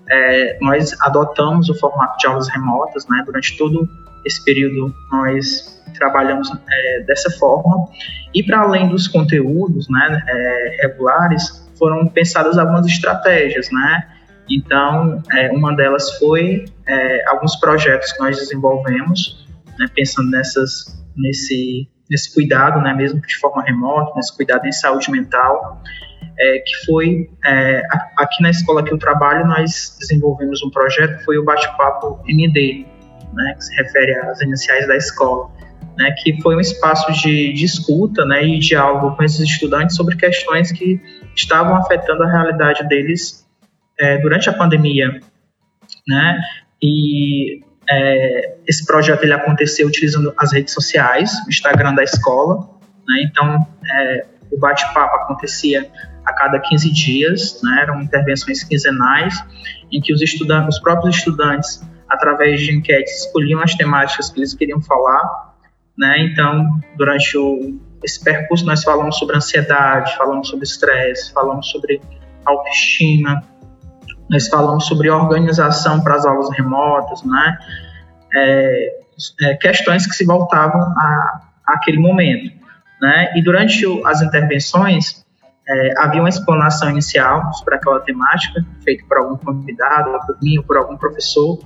é, 0.08 0.58
nós 0.60 0.96
adotamos 1.00 1.68
o 1.68 1.74
formato 1.78 2.18
de 2.18 2.26
aulas 2.26 2.48
remotas, 2.48 3.06
né, 3.08 3.22
durante 3.24 3.56
todo 3.56 3.88
esse 4.24 4.44
período 4.44 4.94
nós 5.10 5.80
trabalhamos 5.98 6.50
é, 6.70 7.00
dessa 7.00 7.30
forma. 7.38 7.88
E 8.34 8.42
para 8.42 8.60
além 8.60 8.88
dos 8.88 9.08
conteúdos 9.08 9.88
né, 9.88 10.22
é, 10.26 10.78
regulares, 10.82 11.69
foram 11.80 12.06
pensadas 12.06 12.58
algumas 12.58 12.86
estratégias, 12.86 13.70
né? 13.72 14.06
Então, 14.48 15.22
é, 15.32 15.50
uma 15.50 15.74
delas 15.74 16.18
foi 16.18 16.66
é, 16.86 17.28
alguns 17.30 17.56
projetos 17.56 18.12
que 18.12 18.20
nós 18.20 18.36
desenvolvemos, 18.36 19.48
né, 19.78 19.86
pensando 19.94 20.28
nessas, 20.30 21.02
nesse, 21.16 21.88
nesse 22.10 22.34
cuidado, 22.34 22.80
né, 22.80 22.92
mesmo 22.92 23.20
de 23.20 23.38
forma 23.38 23.62
remota, 23.62 24.12
nesse 24.16 24.36
cuidado 24.36 24.66
em 24.66 24.72
saúde 24.72 25.10
mental, 25.10 25.80
é, 26.38 26.58
que 26.58 26.84
foi, 26.84 27.30
é, 27.44 27.82
aqui 28.18 28.42
na 28.42 28.50
escola 28.50 28.82
que 28.82 28.92
eu 28.92 28.98
trabalho, 28.98 29.46
nós 29.46 29.96
desenvolvemos 30.00 30.62
um 30.64 30.70
projeto 30.70 31.18
que 31.18 31.24
foi 31.24 31.38
o 31.38 31.44
Bate-Papo 31.44 32.20
MD, 32.26 32.86
né, 33.32 33.54
que 33.56 33.64
se 33.64 33.74
refere 33.76 34.12
às 34.16 34.40
iniciais 34.40 34.86
da 34.88 34.96
escola 34.96 35.48
né, 36.00 36.14
que 36.22 36.40
foi 36.40 36.56
um 36.56 36.60
espaço 36.60 37.12
de, 37.12 37.52
de 37.52 37.64
escuta 37.64 38.24
né, 38.24 38.42
e 38.42 38.58
diálogo 38.58 39.14
com 39.14 39.22
esses 39.22 39.40
estudantes 39.40 39.96
sobre 39.96 40.16
questões 40.16 40.72
que 40.72 41.00
estavam 41.42 41.76
afetando 41.76 42.22
a 42.22 42.30
realidade 42.30 42.86
deles 42.88 43.46
é, 43.98 44.18
durante 44.18 44.48
a 44.48 44.52
pandemia. 44.52 45.20
Né? 46.06 46.40
E 46.82 47.62
é, 47.88 48.56
esse 48.66 48.84
projeto 48.86 49.22
ele 49.22 49.32
aconteceu 49.32 49.86
utilizando 49.86 50.32
as 50.36 50.52
redes 50.52 50.72
sociais, 50.72 51.32
o 51.46 51.48
Instagram 51.48 51.94
da 51.94 52.02
escola. 52.02 52.68
Né? 53.08 53.22
Então, 53.22 53.66
é, 53.92 54.26
o 54.50 54.58
bate-papo 54.58 55.16
acontecia 55.16 55.90
a 56.24 56.32
cada 56.32 56.58
15 56.58 56.92
dias, 56.92 57.60
né? 57.62 57.82
eram 57.82 58.02
intervenções 58.02 58.62
quinzenais, 58.62 59.34
em 59.90 60.00
que 60.00 60.12
os, 60.12 60.20
estudantes, 60.22 60.76
os 60.76 60.82
próprios 60.82 61.16
estudantes, 61.16 61.82
através 62.08 62.60
de 62.60 62.74
enquetes, 62.74 63.24
escolhiam 63.24 63.60
as 63.60 63.74
temáticas 63.74 64.30
que 64.30 64.40
eles 64.40 64.54
queriam 64.54 64.80
falar 64.80 65.50
né? 66.00 66.18
Então, 66.20 66.80
durante 66.96 67.36
o, 67.36 67.78
esse 68.02 68.22
percurso, 68.22 68.64
nós 68.64 68.82
falamos 68.82 69.18
sobre 69.18 69.36
ansiedade, 69.36 70.16
falamos 70.16 70.48
sobre 70.48 70.64
estresse, 70.64 71.32
falamos 71.32 71.68
sobre 71.68 72.00
autoestima, 72.46 73.42
nós 74.28 74.48
falamos 74.48 74.86
sobre 74.86 75.10
organização 75.10 76.00
para 76.00 76.14
as 76.14 76.24
aulas 76.24 76.50
remotas, 76.56 77.22
né? 77.24 77.58
É, 78.34 79.00
é, 79.42 79.54
questões 79.56 80.06
que 80.06 80.14
se 80.14 80.24
voltavam 80.24 80.80
a, 80.80 81.40
aquele 81.66 81.98
momento. 81.98 82.58
Né? 83.00 83.32
E 83.34 83.42
durante 83.42 83.84
o, 83.86 84.06
as 84.06 84.22
intervenções, 84.22 85.24
é, 85.68 85.92
havia 85.98 86.20
uma 86.20 86.28
explanação 86.28 86.90
inicial 86.90 87.50
para 87.64 87.76
aquela 87.76 88.00
temática, 88.00 88.64
feita 88.84 89.04
por 89.08 89.18
algum 89.18 89.36
convidado, 89.36 90.10
por 90.26 90.36
mim, 90.40 90.58
ou 90.58 90.64
por 90.64 90.76
algum 90.76 90.96
professor, 90.96 91.58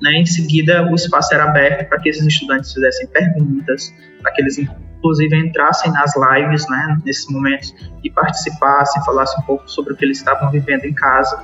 né? 0.00 0.12
Em 0.12 0.26
seguida, 0.26 0.88
o 0.90 0.94
espaço 0.94 1.34
era 1.34 1.44
aberto 1.44 1.88
para 1.88 1.98
que 1.98 2.08
esses 2.08 2.24
estudantes 2.24 2.72
fizessem 2.72 3.06
perguntas, 3.08 3.92
para 4.22 4.32
que 4.32 4.42
eles 4.42 4.58
inclusive 4.98 5.36
entrassem 5.36 5.92
nas 5.92 6.12
lives, 6.16 6.68
né, 6.68 6.98
nesses 7.04 7.30
momentos 7.30 7.74
e 8.02 8.10
participassem, 8.10 9.02
falassem 9.04 9.40
um 9.42 9.46
pouco 9.46 9.70
sobre 9.70 9.92
o 9.92 9.96
que 9.96 10.04
eles 10.04 10.18
estavam 10.18 10.50
vivendo 10.50 10.84
em 10.84 10.92
casa. 10.92 11.42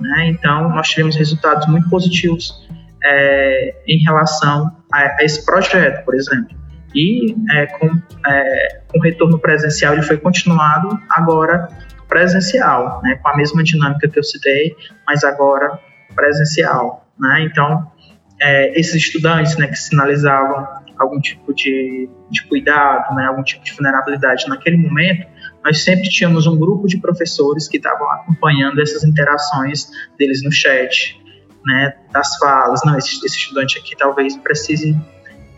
Né? 0.00 0.28
Então, 0.28 0.70
nós 0.70 0.88
tivemos 0.88 1.16
resultados 1.16 1.66
muito 1.66 1.88
positivos 1.88 2.66
é, 3.04 3.74
em 3.86 4.02
relação 4.02 4.76
a, 4.92 4.98
a, 4.98 5.16
esse 5.20 5.44
projeto, 5.44 6.04
por 6.04 6.14
exemplo. 6.14 6.56
E 6.94 7.36
é, 7.50 7.66
com, 7.66 7.90
é, 8.26 8.80
com 8.88 8.98
retorno 9.00 9.38
presencial, 9.38 9.92
ele 9.92 10.02
foi 10.02 10.16
continuado 10.16 10.98
agora 11.10 11.68
presencial, 12.08 13.02
né, 13.02 13.16
com 13.22 13.28
a 13.28 13.36
mesma 13.36 13.62
dinâmica 13.62 14.08
que 14.08 14.18
eu 14.18 14.24
citei, 14.24 14.74
mas 15.06 15.22
agora 15.24 15.78
presencial. 16.14 17.06
Né? 17.18 17.42
Então, 17.42 17.92
é, 18.40 18.78
esses 18.78 18.94
estudantes 18.94 19.56
né, 19.58 19.66
que 19.66 19.76
sinalizavam 19.76 20.66
algum 20.98 21.20
tipo 21.20 21.54
de, 21.54 22.08
de 22.30 22.46
cuidado, 22.48 23.14
né, 23.14 23.26
algum 23.26 23.42
tipo 23.42 23.64
de 23.64 23.72
vulnerabilidade 23.72 24.48
naquele 24.48 24.76
momento, 24.76 25.26
nós 25.64 25.82
sempre 25.84 26.08
tínhamos 26.08 26.46
um 26.46 26.58
grupo 26.58 26.86
de 26.86 26.98
professores 26.98 27.68
que 27.68 27.76
estavam 27.76 28.10
acompanhando 28.12 28.80
essas 28.80 29.04
interações 29.04 29.90
deles 30.18 30.42
no 30.42 30.50
chat, 30.50 31.20
né, 31.64 31.94
das 32.12 32.36
falas, 32.38 32.80
não, 32.84 32.96
esse, 32.96 33.24
esse 33.24 33.36
estudante 33.36 33.78
aqui 33.78 33.96
talvez 33.96 34.36
precise 34.36 34.98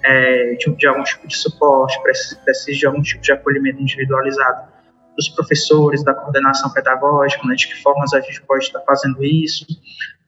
é, 0.03 0.55
de, 0.55 0.75
de, 0.77 0.87
algum 0.87 1.03
tipo 1.03 1.27
de 1.27 1.37
suporte, 1.37 2.01
precise, 2.03 2.37
precise 2.43 2.79
de 2.79 2.87
algum 2.87 3.03
tipo 3.03 3.23
de 3.23 3.33
acolhimento 3.33 3.81
individualizado 3.81 4.71
dos 5.17 5.29
professores, 5.29 6.03
da 6.03 6.15
coordenação 6.15 6.71
pedagógica, 6.71 7.47
né, 7.47 7.55
de 7.55 7.69
que 7.69 7.83
formas 7.83 8.13
a 8.15 8.21
gente 8.21 8.41
pode 8.43 8.65
estar 8.65 8.81
fazendo 8.81 9.23
isso. 9.25 9.67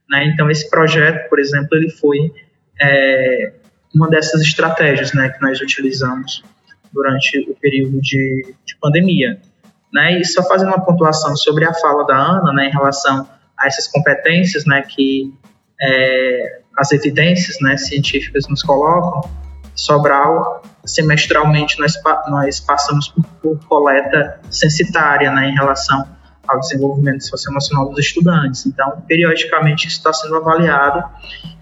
Né? 0.09 0.27
Então, 0.27 0.51
esse 0.51 0.69
projeto, 0.69 1.29
por 1.29 1.39
exemplo, 1.39 1.69
ele 1.73 1.89
foi 1.89 2.33
é, 2.81 3.55
uma 3.95 4.09
dessas 4.09 4.41
estratégias 4.43 5.13
né, 5.13 5.29
que 5.29 5.41
nós 5.43 5.61
utilizamos 5.61 6.43
durante 6.93 7.39
o 7.51 7.55
período 7.55 8.01
de, 8.01 8.55
de 8.65 8.77
pandemia. 8.81 9.41
Né? 9.93 10.21
E 10.21 10.25
só 10.25 10.43
fazendo 10.43 10.69
uma 10.69 10.85
pontuação 10.85 11.37
sobre 11.37 11.65
a 11.65 11.75
fala 11.75 12.07
da 12.07 12.17
Ana 12.17 12.53
né, 12.53 12.69
em 12.69 12.71
relação 12.71 13.29
a 13.59 13.67
essas 13.67 13.87
competências 13.87 14.65
né, 14.65 14.83
que 14.83 15.33
é, 15.81 16.61
as 16.79 16.93
evidências 16.93 17.57
né, 17.61 17.77
científicas 17.77 18.47
nos 18.49 18.63
colocam, 18.63 19.29
Sobral, 19.75 20.63
semestralmente, 20.85 21.81
nós, 21.81 21.95
nós 22.29 22.61
passamos 22.61 23.09
por, 23.09 23.25
por 23.41 23.65
coleta 23.67 24.39
censitária 24.51 25.33
né, 25.33 25.49
em 25.49 25.55
relação 25.55 26.07
ao 26.47 26.61
desenvolvimento 26.61 27.27
socioemocional 27.27 27.89
dos 27.91 27.99
estudantes. 27.99 28.67
Então, 28.67 29.03
periodicamente, 29.07 29.87
isso 29.87 29.99
está 29.99 30.13
sendo 30.13 30.37
avaliado 30.37 31.05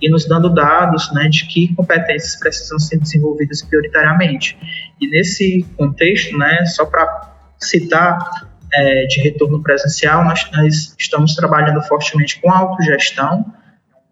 e 0.00 0.08
nos 0.08 0.26
dando 0.26 0.48
dados 0.48 1.12
né, 1.12 1.28
de 1.28 1.46
que 1.46 1.74
competências 1.74 2.36
precisam 2.36 2.78
ser 2.78 2.98
desenvolvidas 2.98 3.62
prioritariamente. 3.62 4.58
E 5.00 5.08
nesse 5.08 5.66
contexto, 5.76 6.36
né, 6.36 6.64
só 6.66 6.86
para 6.86 7.30
citar, 7.58 8.50
é, 8.72 9.06
de 9.06 9.20
retorno 9.20 9.62
presencial, 9.62 10.24
nós, 10.24 10.48
nós, 10.52 10.94
estamos 10.98 11.34
trabalhando 11.34 11.82
fortemente 11.82 12.40
com 12.40 12.50
a 12.50 12.58
autogestão, 12.58 13.44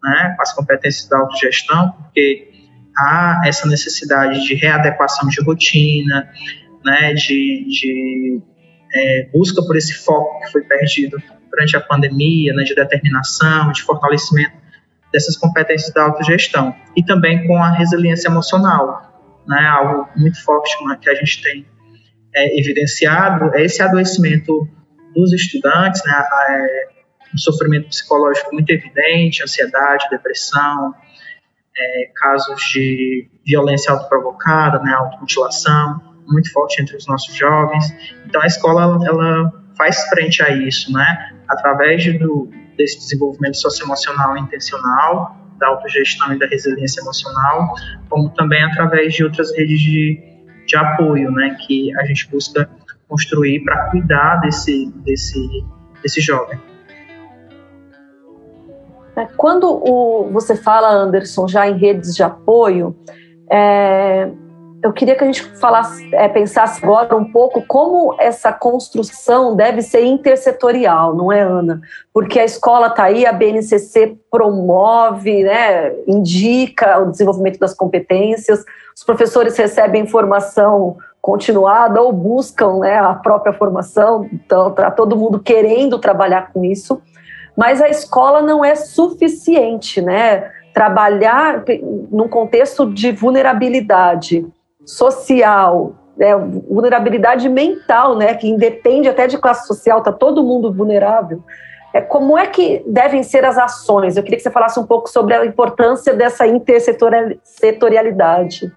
né, 0.02 0.34
com 0.36 0.42
as 0.42 0.52
competências 0.52 1.08
da 1.08 1.18
autogestão, 1.18 1.92
porque 1.92 2.48
há 2.96 3.42
essa 3.44 3.68
necessidade 3.68 4.44
de 4.44 4.54
readequação 4.54 5.28
de 5.28 5.40
rotina, 5.42 6.28
né, 6.84 7.14
de, 7.14 7.66
de 7.68 8.42
é, 8.94 9.28
busca 9.32 9.62
por 9.62 9.76
esse 9.76 9.94
foco 9.94 10.40
que 10.40 10.52
foi 10.52 10.62
perdido 10.62 11.20
durante 11.50 11.76
a 11.76 11.80
pandemia, 11.80 12.52
né, 12.54 12.62
de 12.64 12.74
determinação, 12.74 13.72
de 13.72 13.82
fortalecimento 13.82 14.56
dessas 15.12 15.36
competências 15.36 15.92
da 15.92 16.02
autogestão. 16.04 16.74
E 16.96 17.04
também 17.04 17.46
com 17.46 17.62
a 17.62 17.70
resiliência 17.70 18.28
emocional, 18.28 19.42
né, 19.46 19.66
algo 19.66 20.08
muito 20.16 20.42
forte 20.42 20.76
que 21.00 21.10
a 21.10 21.14
gente 21.14 21.42
tem 21.42 21.66
é, 22.34 22.60
evidenciado, 22.60 23.54
é 23.54 23.64
esse 23.64 23.82
adoecimento 23.82 24.68
dos 25.14 25.32
estudantes, 25.32 26.02
né, 26.04 26.12
é, 26.50 26.88
um 27.34 27.38
sofrimento 27.38 27.88
psicológico 27.88 28.52
muito 28.52 28.70
evidente, 28.70 29.42
ansiedade, 29.42 30.06
depressão, 30.10 30.94
é, 31.76 32.10
casos 32.14 32.60
de 32.72 33.28
violência 33.46 33.92
autoprovocada, 33.92 34.78
né, 34.80 34.92
automutilação, 34.92 36.07
muito 36.28 36.52
forte 36.52 36.80
entre 36.80 36.96
os 36.96 37.06
nossos 37.06 37.34
jovens. 37.34 37.92
Então 38.26 38.40
a 38.40 38.46
escola 38.46 38.98
ela, 39.06 39.52
faz 39.76 40.08
frente 40.08 40.42
a 40.42 40.50
isso, 40.50 40.92
né, 40.92 41.32
através 41.48 42.04
do, 42.18 42.50
desse 42.76 42.98
desenvolvimento 42.98 43.56
socioemocional 43.56 44.36
intencional, 44.36 45.36
da 45.58 45.68
autogestão 45.68 46.32
e 46.32 46.38
da 46.38 46.46
resiliência 46.46 47.00
emocional, 47.00 47.74
como 48.08 48.28
também 48.30 48.62
através 48.64 49.14
de 49.14 49.24
outras 49.24 49.56
redes 49.56 49.78
de, 49.80 50.20
de 50.66 50.76
apoio, 50.76 51.30
né, 51.30 51.56
que 51.66 51.96
a 51.96 52.04
gente 52.04 52.28
busca 52.30 52.68
construir 53.08 53.64
para 53.64 53.90
cuidar 53.90 54.36
desse, 54.40 54.92
desse, 55.04 55.64
desse 56.02 56.20
jovem. 56.20 56.60
É, 59.16 59.26
quando 59.36 59.64
o, 59.64 60.30
você 60.30 60.54
fala, 60.54 60.90
Anderson, 60.90 61.48
já 61.48 61.68
em 61.68 61.76
redes 61.76 62.14
de 62.14 62.22
apoio, 62.22 62.96
é, 63.50 64.30
eu 64.82 64.92
queria 64.92 65.16
que 65.16 65.24
a 65.24 65.26
gente 65.26 65.42
falasse, 65.58 66.08
é, 66.14 66.28
pensasse 66.28 66.84
agora 66.84 67.16
um 67.16 67.30
pouco 67.30 67.62
como 67.66 68.14
essa 68.18 68.52
construção 68.52 69.56
deve 69.56 69.82
ser 69.82 70.04
intersetorial, 70.04 71.14
não 71.14 71.32
é, 71.32 71.40
Ana? 71.40 71.80
Porque 72.12 72.38
a 72.38 72.44
escola 72.44 72.88
está 72.88 73.04
aí, 73.04 73.26
a 73.26 73.32
BNCC 73.32 74.16
promove, 74.30 75.42
né, 75.42 75.92
indica 76.06 76.98
o 76.98 77.10
desenvolvimento 77.10 77.58
das 77.58 77.74
competências, 77.74 78.64
os 78.96 79.04
professores 79.04 79.56
recebem 79.56 80.06
formação 80.06 80.96
continuada 81.20 82.00
ou 82.00 82.12
buscam 82.12 82.78
né, 82.78 82.98
a 82.98 83.14
própria 83.14 83.52
formação, 83.52 84.28
então 84.32 84.68
está 84.68 84.90
todo 84.90 85.16
mundo 85.16 85.40
querendo 85.40 85.98
trabalhar 85.98 86.52
com 86.52 86.64
isso 86.64 87.02
mas 87.58 87.82
a 87.82 87.88
escola 87.88 88.40
não 88.40 88.64
é 88.64 88.76
suficiente, 88.76 90.00
né? 90.00 90.48
Trabalhar 90.72 91.64
num 92.08 92.28
contexto 92.28 92.86
de 92.86 93.10
vulnerabilidade 93.10 94.46
social, 94.88 95.94
né? 96.16 96.34
vulnerabilidade 96.36 97.48
mental, 97.48 98.16
né? 98.16 98.34
Que 98.34 98.48
independe 98.48 99.08
até 99.08 99.26
de 99.26 99.38
classe 99.38 99.66
social, 99.66 100.02
tá 100.02 100.10
todo 100.10 100.42
mundo 100.42 100.72
vulnerável. 100.72 101.44
É, 101.92 102.00
como 102.00 102.38
é 102.38 102.46
que 102.46 102.82
devem 102.86 103.22
ser 103.22 103.44
as 103.44 103.58
ações? 103.58 104.16
Eu 104.16 104.22
queria 104.22 104.36
que 104.36 104.42
você 104.42 104.50
falasse 104.50 104.80
um 104.80 104.86
pouco 104.86 105.08
sobre 105.08 105.34
a 105.34 105.44
importância 105.44 106.14
dessa 106.14 106.46
intersetorialidade. 106.46 108.72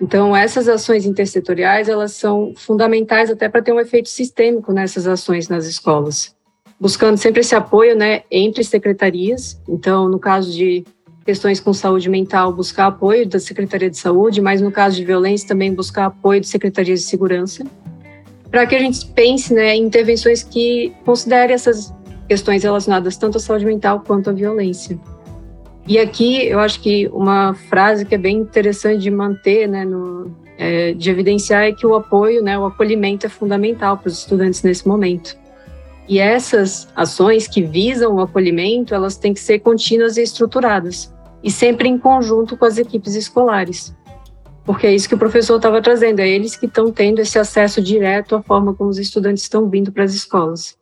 Então, 0.00 0.36
essas 0.36 0.68
ações 0.68 1.06
intersetoriais, 1.06 1.88
elas 1.88 2.12
são 2.12 2.52
fundamentais 2.56 3.30
até 3.30 3.48
para 3.48 3.62
ter 3.62 3.72
um 3.72 3.80
efeito 3.80 4.08
sistêmico 4.08 4.72
nessas 4.72 5.06
ações 5.06 5.48
nas 5.48 5.66
escolas 5.66 6.34
buscando 6.78 7.16
sempre 7.16 7.40
esse 7.40 7.54
apoio 7.54 7.96
né, 7.96 8.22
entre 8.30 8.64
secretarias. 8.64 9.60
Então, 9.68 10.08
no 10.08 10.18
caso 10.18 10.52
de 10.52 10.84
questões 11.24 11.58
com 11.58 11.72
saúde 11.72 12.08
mental, 12.10 12.52
buscar 12.52 12.86
apoio 12.86 13.26
da 13.26 13.38
Secretaria 13.38 13.88
de 13.88 13.96
Saúde, 13.96 14.40
mas 14.40 14.60
no 14.60 14.70
caso 14.70 14.96
de 14.96 15.04
violência, 15.04 15.48
também 15.48 15.72
buscar 15.72 16.06
apoio 16.06 16.40
de 16.40 16.46
secretarias 16.46 17.00
de 17.00 17.06
segurança, 17.06 17.64
para 18.50 18.66
que 18.66 18.74
a 18.76 18.78
gente 18.78 19.06
pense 19.06 19.52
né, 19.52 19.74
em 19.74 19.82
intervenções 19.82 20.42
que 20.42 20.92
considerem 21.04 21.54
essas 21.54 21.92
questões 22.28 22.62
relacionadas 22.62 23.16
tanto 23.16 23.38
à 23.38 23.40
saúde 23.40 23.64
mental 23.64 24.02
quanto 24.06 24.30
à 24.30 24.32
violência. 24.32 24.98
E 25.86 25.98
aqui 25.98 26.46
eu 26.46 26.60
acho 26.60 26.80
que 26.80 27.08
uma 27.08 27.54
frase 27.54 28.04
que 28.04 28.14
é 28.14 28.18
bem 28.18 28.38
interessante 28.38 29.02
de 29.02 29.10
manter, 29.10 29.66
né, 29.66 29.84
no, 29.84 30.30
é, 30.58 30.92
de 30.92 31.10
evidenciar 31.10 31.64
é 31.64 31.72
que 31.72 31.86
o 31.86 31.94
apoio, 31.94 32.42
né, 32.42 32.58
o 32.58 32.64
acolhimento 32.64 33.26
é 33.26 33.28
fundamental 33.28 33.96
para 33.96 34.08
os 34.08 34.18
estudantes 34.18 34.62
nesse 34.62 34.86
momento. 34.86 35.36
E 36.06 36.18
essas 36.18 36.88
ações 36.94 37.48
que 37.48 37.62
visam 37.62 38.14
o 38.14 38.20
acolhimento, 38.20 38.94
elas 38.94 39.16
têm 39.16 39.32
que 39.32 39.40
ser 39.40 39.60
contínuas 39.60 40.18
e 40.18 40.22
estruturadas, 40.22 41.13
e 41.44 41.50
sempre 41.50 41.88
em 41.88 41.98
conjunto 41.98 42.56
com 42.56 42.64
as 42.64 42.78
equipes 42.78 43.14
escolares. 43.14 43.94
Porque 44.64 44.86
é 44.86 44.94
isso 44.94 45.06
que 45.06 45.14
o 45.14 45.18
professor 45.18 45.56
estava 45.56 45.82
trazendo, 45.82 46.20
é 46.20 46.28
eles 46.28 46.56
que 46.56 46.64
estão 46.64 46.90
tendo 46.90 47.20
esse 47.20 47.38
acesso 47.38 47.82
direto 47.82 48.34
à 48.34 48.42
forma 48.42 48.72
como 48.74 48.88
os 48.88 48.98
estudantes 48.98 49.42
estão 49.42 49.68
vindo 49.68 49.92
para 49.92 50.04
as 50.04 50.14
escolas. 50.14 50.78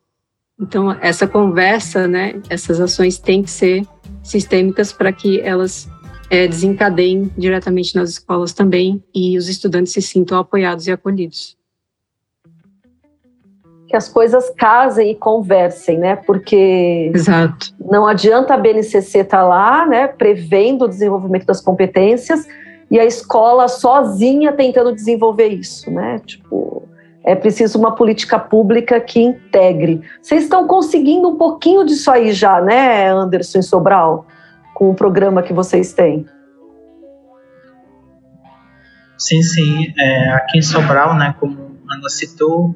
Então, 0.58 0.92
essa 1.00 1.26
conversa, 1.26 2.06
né, 2.06 2.40
essas 2.48 2.80
ações 2.80 3.18
têm 3.18 3.42
que 3.42 3.50
ser 3.50 3.84
sistêmicas 4.22 4.92
para 4.92 5.12
que 5.12 5.40
elas 5.40 5.90
é, 6.30 6.46
desencadeiem 6.46 7.28
diretamente 7.36 7.96
nas 7.96 8.10
escolas 8.10 8.52
também 8.52 9.02
e 9.12 9.36
os 9.36 9.48
estudantes 9.48 9.92
se 9.92 10.00
sintam 10.00 10.38
apoiados 10.38 10.86
e 10.86 10.92
acolhidos 10.92 11.56
que 13.92 13.96
as 13.96 14.08
coisas 14.08 14.48
casem 14.56 15.10
e 15.10 15.14
conversem, 15.14 15.98
né? 15.98 16.16
Porque 16.16 17.12
Exato. 17.14 17.74
não 17.78 18.06
adianta 18.06 18.54
a 18.54 18.56
BNCC 18.56 19.18
estar 19.18 19.40
tá 19.40 19.42
lá, 19.46 19.84
né, 19.84 20.06
prevendo 20.06 20.86
o 20.86 20.88
desenvolvimento 20.88 21.44
das 21.44 21.60
competências 21.60 22.48
e 22.90 22.98
a 22.98 23.04
escola 23.04 23.68
sozinha 23.68 24.50
tentando 24.50 24.94
desenvolver 24.94 25.48
isso, 25.48 25.90
né? 25.90 26.22
Tipo, 26.24 26.88
é 27.22 27.34
preciso 27.34 27.78
uma 27.78 27.94
política 27.94 28.38
pública 28.38 28.98
que 28.98 29.20
integre. 29.20 30.00
Vocês 30.22 30.44
estão 30.44 30.66
conseguindo 30.66 31.28
um 31.28 31.36
pouquinho 31.36 31.84
disso 31.84 32.10
aí 32.10 32.32
já, 32.32 32.62
né, 32.62 33.10
Anderson 33.10 33.58
e 33.58 33.62
Sobral, 33.62 34.26
com 34.72 34.90
o 34.90 34.94
programa 34.94 35.42
que 35.42 35.52
vocês 35.52 35.92
têm? 35.92 36.24
Sim, 39.18 39.42
sim. 39.42 39.92
É, 39.98 40.30
aqui 40.30 40.56
em 40.60 40.62
Sobral, 40.62 41.14
né, 41.14 41.34
como 41.38 41.76
a 41.90 41.94
Ana 41.94 42.08
citou, 42.08 42.74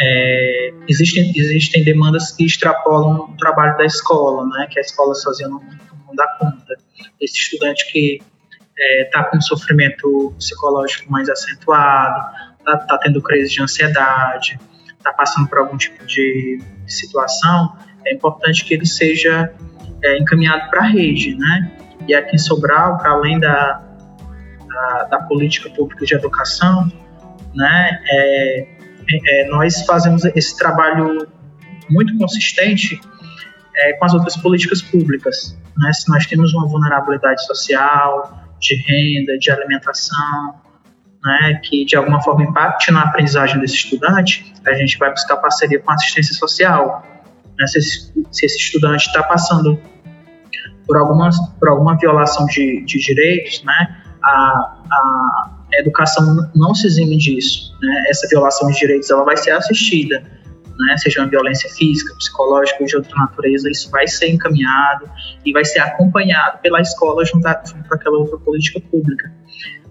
é, 0.00 0.72
existem, 0.88 1.32
existem 1.34 1.82
demandas 1.84 2.32
que 2.32 2.44
extrapolam 2.44 3.30
o 3.30 3.36
trabalho 3.36 3.76
da 3.76 3.84
escola, 3.84 4.46
né, 4.46 4.66
que 4.70 4.78
a 4.78 4.82
escola 4.82 5.14
sozinha 5.14 5.48
não, 5.48 5.60
não 5.60 6.14
dá 6.14 6.26
conta. 6.38 6.76
Esse 7.20 7.38
estudante 7.38 7.90
que 7.90 8.20
está 9.04 9.20
é, 9.20 9.24
com 9.24 9.38
um 9.38 9.40
sofrimento 9.40 10.34
psicológico 10.38 11.10
mais 11.10 11.28
acentuado, 11.28 12.32
está 12.58 12.76
tá 12.78 12.98
tendo 12.98 13.20
crise 13.20 13.52
de 13.52 13.62
ansiedade, 13.62 14.58
está 14.96 15.12
passando 15.12 15.48
por 15.48 15.58
algum 15.58 15.76
tipo 15.76 16.04
de 16.06 16.60
situação, 16.86 17.76
é 18.06 18.14
importante 18.14 18.64
que 18.64 18.74
ele 18.74 18.86
seja 18.86 19.52
é, 20.02 20.18
encaminhado 20.18 20.70
para 20.70 20.80
a 20.80 20.86
rede, 20.86 21.36
né? 21.36 21.72
E 22.06 22.14
aqui 22.14 22.36
em 22.36 22.38
Sobral, 22.38 22.98
para 22.98 23.10
além 23.10 23.38
da, 23.38 23.82
da, 24.66 25.04
da, 25.04 25.18
política 25.22 25.68
pública 25.70 26.06
de 26.06 26.14
educação, 26.14 26.90
né, 27.54 28.02
é, 28.10 28.77
é, 29.26 29.48
nós 29.48 29.84
fazemos 29.86 30.24
esse 30.24 30.56
trabalho 30.56 31.26
muito 31.88 32.16
consistente 32.18 33.00
é, 33.76 33.92
com 33.94 34.04
as 34.04 34.14
outras 34.14 34.36
políticas 34.36 34.82
públicas. 34.82 35.56
Né? 35.76 35.92
Se 35.92 36.08
nós 36.10 36.26
temos 36.26 36.52
uma 36.52 36.66
vulnerabilidade 36.66 37.44
social, 37.46 38.48
de 38.60 38.74
renda, 38.74 39.38
de 39.38 39.50
alimentação, 39.50 40.54
né, 41.22 41.60
que 41.64 41.84
de 41.84 41.96
alguma 41.96 42.20
forma 42.22 42.44
impacte 42.44 42.90
na 42.90 43.02
aprendizagem 43.02 43.60
desse 43.60 43.74
estudante, 43.74 44.52
a 44.66 44.72
gente 44.74 44.98
vai 44.98 45.10
buscar 45.10 45.36
parceria 45.36 45.80
com 45.80 45.90
a 45.90 45.94
assistência 45.94 46.34
social. 46.34 47.04
Né, 47.58 47.66
se, 47.66 47.78
esse, 47.78 48.12
se, 48.30 48.46
esse, 48.46 48.58
estudante 48.58 49.06
está 49.06 49.22
passando 49.22 49.80
por 50.86 50.96
alguma, 50.96 51.30
por 51.58 51.68
alguma 51.68 51.96
violação 51.96 52.46
de, 52.46 52.84
de 52.84 52.98
direitos, 52.98 53.62
né, 53.64 54.02
a, 54.22 54.76
a 54.90 55.57
educação 55.74 56.50
não 56.54 56.74
se 56.74 56.86
exime 56.86 57.16
disso. 57.16 57.76
Né, 57.80 58.02
essa 58.08 58.26
violação 58.28 58.70
de 58.70 58.78
direitos 58.78 59.10
ela 59.10 59.24
vai 59.24 59.36
ser 59.36 59.52
assistida 59.52 60.22
né, 60.78 60.96
seja 60.96 61.20
uma 61.20 61.28
violência 61.28 61.68
física, 61.70 62.14
psicológica 62.14 62.76
ou 62.80 62.86
de 62.86 62.96
outra 62.96 63.16
natureza, 63.16 63.68
isso 63.68 63.90
vai 63.90 64.06
ser 64.06 64.28
encaminhado 64.28 65.10
e 65.44 65.52
vai 65.52 65.64
ser 65.64 65.80
acompanhado 65.80 66.58
pela 66.58 66.80
escola 66.80 67.24
junto, 67.24 67.46
a, 67.46 67.62
junto 67.66 67.88
com 67.88 67.94
aquela 67.94 68.18
outra 68.18 68.38
política 68.38 68.80
pública. 68.80 69.32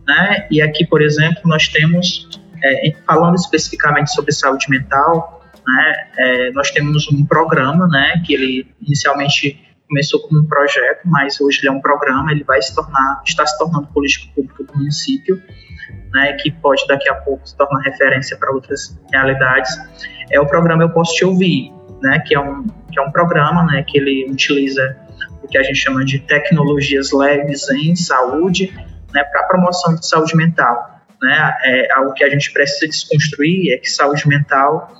Né? 0.07 0.47
E 0.49 0.61
aqui, 0.61 0.85
por 0.87 1.01
exemplo, 1.01 1.41
nós 1.45 1.67
temos, 1.67 2.29
é, 2.63 2.93
falando 3.05 3.35
especificamente 3.35 4.11
sobre 4.13 4.31
saúde 4.31 4.65
mental, 4.69 5.43
né, 5.67 6.07
é, 6.17 6.51
nós 6.51 6.71
temos 6.71 7.11
um 7.11 7.25
programa, 7.25 7.87
né, 7.87 8.21
que 8.25 8.33
ele 8.33 8.73
inicialmente 8.81 9.61
começou 9.89 10.21
como 10.21 10.41
um 10.41 10.45
projeto, 10.45 11.01
mas 11.05 11.39
hoje 11.41 11.59
ele 11.59 11.69
é 11.69 11.71
um 11.71 11.81
programa, 11.81 12.31
ele 12.31 12.43
vai 12.43 12.61
se 12.61 12.73
tornar, 12.73 13.21
está 13.25 13.45
se 13.45 13.57
tornando 13.57 13.87
política 13.87 14.31
pública 14.33 14.63
do 14.63 14.77
município, 14.77 15.41
né, 16.13 16.33
que 16.33 16.51
pode 16.51 16.85
daqui 16.87 17.09
a 17.09 17.15
pouco 17.15 17.47
se 17.47 17.55
tornar 17.55 17.81
referência 17.81 18.37
para 18.37 18.51
outras 18.51 18.99
realidades, 19.11 19.71
é 20.31 20.39
o 20.39 20.45
programa 20.45 20.83
Eu 20.83 20.89
Posso 20.89 21.15
Te 21.15 21.25
Ouvir, 21.25 21.71
né, 22.01 22.21
que, 22.25 22.35
é 22.35 22.39
um, 22.39 22.65
que 22.91 22.99
é 22.99 23.01
um 23.01 23.11
programa 23.11 23.65
né, 23.65 23.83
que 23.87 23.97
ele 23.97 24.29
utiliza 24.29 24.97
o 25.43 25.47
que 25.47 25.57
a 25.57 25.63
gente 25.63 25.77
chama 25.77 26.03
de 26.03 26.19
tecnologias 26.19 27.11
leves 27.11 27.69
em 27.69 27.95
saúde 27.95 28.73
né, 29.13 29.23
para 29.23 29.43
promoção 29.43 29.95
de 29.95 30.07
saúde 30.07 30.35
mental. 30.35 30.95
Né, 31.21 31.57
é, 31.63 31.93
algo 31.93 32.13
que 32.13 32.23
a 32.23 32.29
gente 32.29 32.51
precisa 32.53 32.87
desconstruir 32.87 33.73
é 33.73 33.77
que 33.77 33.89
saúde 33.89 34.27
mental 34.27 34.93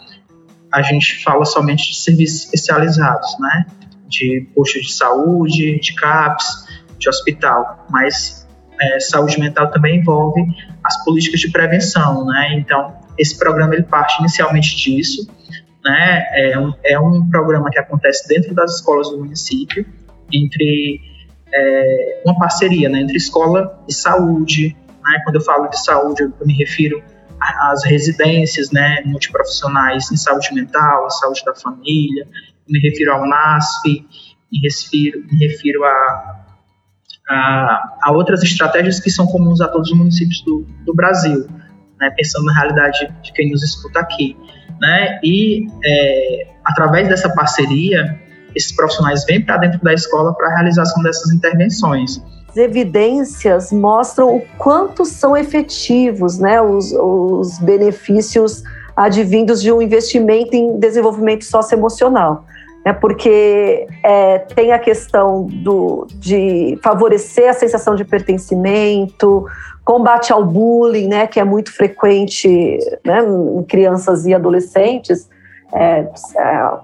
a 0.72 0.82
gente 0.82 1.24
fala 1.24 1.46
somente 1.46 1.92
de 1.92 1.96
serviços 1.96 2.46
especializados, 2.46 3.38
né, 3.40 3.66
de 4.08 4.48
postos 4.54 4.88
de 4.88 4.94
saúde, 4.94 5.80
de 5.80 5.96
CAPS, 5.96 6.68
de 6.98 7.08
hospital, 7.08 7.86
mas 7.90 8.48
é, 8.80 9.00
saúde 9.00 9.40
mental 9.40 9.70
também 9.72 10.00
envolve 10.00 10.42
as 10.88 11.04
políticas 11.04 11.42
de 11.42 11.52
prevenção, 11.52 12.26
né? 12.26 12.54
Então, 12.54 12.96
esse 13.18 13.38
programa 13.38 13.76
ele 13.76 13.84
parte 13.84 14.18
inicialmente 14.20 14.76
disso, 14.78 15.30
né? 15.84 16.24
É 16.34 16.58
um, 16.58 16.74
é 16.84 17.00
um 17.00 17.30
programa 17.30 17.70
que 17.70 17.78
acontece 17.78 18.28
dentro 18.28 18.56
das 18.56 18.76
escolas 18.76 19.10
do 19.10 19.18
município, 19.18 19.86
entre 20.32 21.02
é, 21.54 22.22
uma 22.26 22.38
parceria 22.38 22.90
né, 22.90 23.02
entre 23.02 23.18
escola 23.18 23.84
e 23.88 23.94
saúde. 23.94 24.76
Né? 25.04 25.22
Quando 25.24 25.36
eu 25.36 25.42
falo 25.42 25.68
de 25.68 25.80
saúde, 25.84 26.24
eu 26.24 26.34
me 26.46 26.54
refiro 26.54 27.04
às 27.40 27.84
residências 27.84 28.72
né, 28.72 29.02
multiprofissionais 29.06 30.12
em 30.12 30.18
saúde 30.18 30.54
mental, 30.54 31.10
saúde 31.12 31.44
da 31.46 31.54
família, 31.54 32.28
me 32.68 32.80
refiro 32.80 33.14
ao 33.14 33.28
NASF, 33.28 34.06
me 34.52 34.60
refiro, 34.60 35.24
me 35.32 35.48
refiro 35.48 35.84
a 35.84 36.47
a, 37.30 37.98
a 38.02 38.12
outras 38.12 38.42
estratégias 38.44 39.00
que 39.00 39.10
são 39.10 39.28
comuns 39.28 39.62
a 39.62 39.68
todos 39.68 39.92
os 39.92 39.98
municípios 39.98 40.42
do, 40.42 40.66
do 40.86 40.94
Brasil, 40.94 41.48
né, 42.00 42.12
pensando 42.16 42.46
na 42.46 42.54
realidade 42.54 43.14
de 43.22 43.34
quem 43.34 43.52
nos 43.52 43.64
escuta 43.64 44.00
aqui. 44.00 44.38
Né, 44.80 45.20
e 45.24 45.68
é, 45.84 46.48
através 46.64 47.10
dessa 47.10 47.30
parceria, 47.30 48.20
esses 48.56 48.76
profissionais 48.76 49.26
vêm 49.26 49.44
para 49.44 49.58
dentro 49.58 49.80
da 49.84 49.94
escola 49.94 50.34
para 50.34 50.48
a 50.48 50.56
realização 50.56 51.02
dessas 51.04 51.32
intervenções. 51.32 52.22
As 52.50 52.58
evidências 52.58 53.72
mostram 53.72 54.38
o 54.38 54.42
quanto 54.58 55.04
são 55.06 55.36
efetivos 55.36 56.40
né, 56.40 56.62
os, 56.62 56.92
os 56.94 57.60
benefícios 57.60 58.64
advindos 58.96 59.62
de 59.62 59.72
um 59.72 59.82
investimento 59.82 60.56
em 60.56 60.80
desenvolvimento 60.80 61.46
socioemocional 61.46 62.46
né, 62.88 62.94
porque 62.94 63.86
é, 64.02 64.40
tem 64.40 64.72
a 64.72 64.80
questão 64.80 65.44
do, 65.44 66.08
de 66.16 66.80
favorecer 66.82 67.50
a 67.50 67.54
sensação 67.54 67.96
de 67.96 68.06
pertencimento, 68.06 69.46
combate 69.84 70.32
ao 70.32 70.46
bullying, 70.46 71.10
né, 71.10 71.28
que 71.28 71.38
é 71.38 71.44
muito 71.44 71.70
frequente 71.70 72.80
né, 73.04 73.20
em 73.58 73.62
crianças 73.64 74.26
e 74.26 74.34
adolescentes, 74.34 75.30
é, 75.74 76.08
é, 76.38 76.78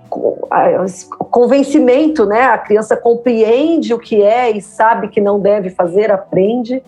convencimento, 1.31 2.25
né, 2.25 2.47
a 2.47 2.57
criança 2.57 2.97
compreende 2.97 3.93
o 3.93 3.97
que 3.97 4.21
é 4.21 4.51
e 4.51 4.61
sabe 4.61 5.07
que 5.07 5.21
não 5.21 5.39
deve 5.39 5.69
fazer, 5.69 6.11
aprende. 6.11 6.83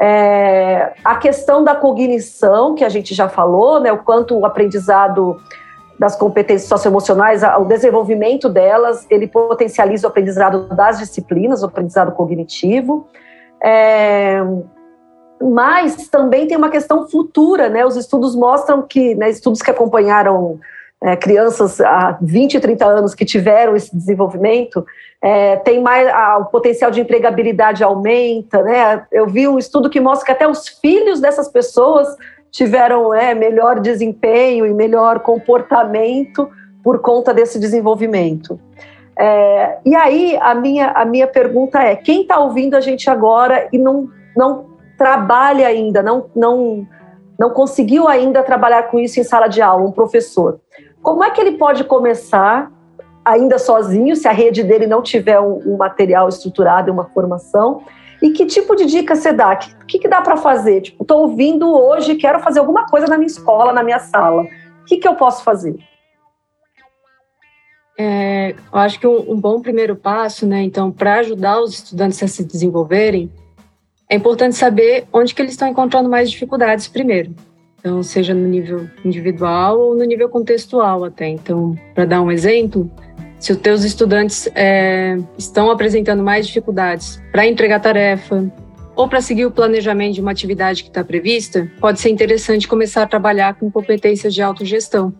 É, 0.00 0.94
a 1.04 1.16
questão 1.16 1.62
da 1.62 1.74
cognição, 1.74 2.74
que 2.74 2.84
a 2.84 2.88
gente 2.88 3.14
já 3.14 3.28
falou, 3.28 3.80
né, 3.80 3.92
o 3.92 3.98
quanto 3.98 4.34
o 4.34 4.46
aprendizado 4.46 5.36
das 5.98 6.16
competências 6.16 6.68
socioemocionais, 6.68 7.42
o 7.42 7.64
desenvolvimento 7.64 8.48
delas, 8.48 9.06
ele 9.10 9.26
potencializa 9.26 10.06
o 10.06 10.10
aprendizado 10.10 10.68
das 10.68 10.98
disciplinas, 10.98 11.62
o 11.62 11.66
aprendizado 11.66 12.12
cognitivo. 12.12 13.06
É, 13.62 14.42
mas 15.42 16.08
também 16.08 16.46
tem 16.46 16.56
uma 16.56 16.70
questão 16.70 17.08
futura, 17.08 17.68
né? 17.68 17.84
Os 17.84 17.96
estudos 17.96 18.34
mostram 18.34 18.82
que, 18.82 19.14
né, 19.14 19.30
estudos 19.30 19.62
que 19.62 19.70
acompanharam 19.70 20.58
é, 21.02 21.14
crianças 21.14 21.80
há 21.80 22.18
20 22.20 22.54
e 22.54 22.60
30 22.60 22.86
anos 22.86 23.14
que 23.14 23.24
tiveram 23.24 23.76
esse 23.76 23.94
desenvolvimento, 23.94 24.84
é, 25.22 25.56
tem 25.56 25.80
mais 25.82 26.08
a, 26.08 26.38
o 26.38 26.46
potencial 26.46 26.90
de 26.90 27.00
empregabilidade 27.00 27.84
aumenta, 27.84 28.62
né? 28.62 29.06
Eu 29.12 29.26
vi 29.26 29.46
um 29.46 29.58
estudo 29.58 29.90
que 29.90 30.00
mostra 30.00 30.26
que 30.26 30.32
até 30.32 30.48
os 30.48 30.68
filhos 30.68 31.20
dessas 31.20 31.48
pessoas 31.48 32.08
tiveram 32.56 33.12
é, 33.12 33.34
melhor 33.34 33.80
desempenho 33.80 34.64
e 34.64 34.72
melhor 34.72 35.20
comportamento 35.20 36.48
por 36.82 37.00
conta 37.00 37.34
desse 37.34 37.58
desenvolvimento. 37.58 38.58
É, 39.18 39.78
e 39.84 39.94
aí 39.94 40.38
a 40.40 40.54
minha, 40.54 40.90
a 40.92 41.04
minha 41.04 41.26
pergunta 41.26 41.82
é: 41.82 41.94
quem 41.94 42.22
está 42.22 42.38
ouvindo 42.38 42.74
a 42.74 42.80
gente 42.80 43.10
agora 43.10 43.68
e 43.70 43.78
não, 43.78 44.08
não 44.34 44.70
trabalha 44.96 45.66
ainda, 45.66 46.02
não, 46.02 46.30
não, 46.34 46.86
não 47.38 47.50
conseguiu 47.50 48.08
ainda 48.08 48.42
trabalhar 48.42 48.84
com 48.84 48.98
isso 48.98 49.20
em 49.20 49.24
sala 49.24 49.48
de 49.48 49.60
aula, 49.60 49.86
um 49.86 49.92
professor, 49.92 50.58
como 51.02 51.22
é 51.22 51.30
que 51.30 51.40
ele 51.40 51.58
pode 51.58 51.84
começar 51.84 52.72
ainda 53.22 53.58
sozinho, 53.58 54.16
se 54.16 54.26
a 54.28 54.32
rede 54.32 54.62
dele 54.62 54.86
não 54.86 55.02
tiver 55.02 55.38
um, 55.38 55.74
um 55.74 55.76
material 55.76 56.26
estruturado 56.26 56.88
e 56.88 56.92
uma 56.92 57.04
formação? 57.04 57.82
E 58.22 58.30
que 58.30 58.46
tipo 58.46 58.74
de 58.74 58.86
dica 58.86 59.14
você 59.14 59.32
dá? 59.32 59.58
O 59.82 59.86
que, 59.86 59.98
que 59.98 60.08
dá 60.08 60.20
para 60.20 60.36
fazer? 60.36 60.80
Tipo, 60.80 61.02
estou 61.02 61.22
ouvindo 61.22 61.70
hoje, 61.70 62.14
quero 62.14 62.40
fazer 62.40 62.60
alguma 62.60 62.86
coisa 62.86 63.06
na 63.06 63.16
minha 63.16 63.26
escola, 63.26 63.72
na 63.72 63.82
minha 63.82 63.98
sala. 63.98 64.42
O 64.42 64.84
que, 64.86 64.96
que 64.96 65.06
eu 65.06 65.14
posso 65.14 65.42
fazer? 65.42 65.76
É, 67.98 68.54
eu 68.72 68.78
acho 68.78 69.00
que 69.00 69.06
um, 69.06 69.32
um, 69.32 69.40
bom 69.40 69.60
primeiro 69.60 69.96
passo, 69.96 70.46
né, 70.46 70.62
então, 70.62 70.92
para 70.92 71.20
ajudar 71.20 71.60
os 71.60 71.74
estudantes 71.74 72.22
a 72.22 72.28
se 72.28 72.44
desenvolverem, 72.44 73.30
é 74.08 74.16
importante 74.16 74.54
saber 74.54 75.06
onde 75.12 75.34
que 75.34 75.40
eles 75.40 75.52
estão 75.52 75.66
encontrando 75.66 76.08
mais 76.08 76.30
dificuldades 76.30 76.86
primeiro. 76.86 77.34
Então, 77.78 78.02
seja 78.02 78.34
no 78.34 78.46
nível 78.46 78.88
individual 79.04 79.78
ou 79.78 79.96
no 79.96 80.04
nível 80.04 80.28
contextual 80.28 81.04
até. 81.04 81.28
Então, 81.28 81.74
para 81.94 82.04
dar 82.04 82.20
um 82.20 82.30
exemplo, 82.30 82.90
se 83.46 83.52
os 83.52 83.58
teus 83.58 83.84
estudantes 83.84 84.48
é, 84.56 85.16
estão 85.38 85.70
apresentando 85.70 86.20
mais 86.20 86.48
dificuldades 86.48 87.22
para 87.30 87.46
entregar 87.46 87.78
tarefa 87.78 88.52
ou 88.96 89.08
para 89.08 89.20
seguir 89.20 89.46
o 89.46 89.52
planejamento 89.52 90.14
de 90.14 90.20
uma 90.20 90.32
atividade 90.32 90.82
que 90.82 90.88
está 90.88 91.04
prevista, 91.04 91.70
pode 91.78 92.00
ser 92.00 92.08
interessante 92.08 92.66
começar 92.66 93.04
a 93.04 93.06
trabalhar 93.06 93.54
com 93.54 93.70
competências 93.70 94.34
de 94.34 94.42
autogestão, 94.42 95.14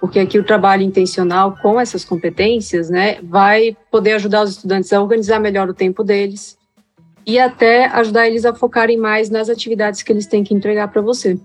porque 0.00 0.20
aqui 0.20 0.38
o 0.38 0.42
trabalho 0.42 0.82
intencional 0.82 1.54
com 1.60 1.78
essas 1.78 2.02
competências, 2.02 2.88
né, 2.88 3.18
vai 3.22 3.76
poder 3.90 4.12
ajudar 4.12 4.44
os 4.44 4.52
estudantes 4.52 4.90
a 4.90 5.02
organizar 5.02 5.38
melhor 5.38 5.68
o 5.68 5.74
tempo 5.74 6.02
deles, 6.02 6.56
e 7.26 7.38
até 7.38 7.88
ajudar 7.88 8.26
eles 8.26 8.46
a 8.46 8.54
focarem 8.54 8.96
mais 8.96 9.28
nas 9.28 9.50
atividades 9.50 10.02
que 10.02 10.10
eles 10.10 10.24
têm 10.24 10.42
que 10.42 10.54
entregar 10.54 10.88
para 10.88 11.02
você, 11.02 11.38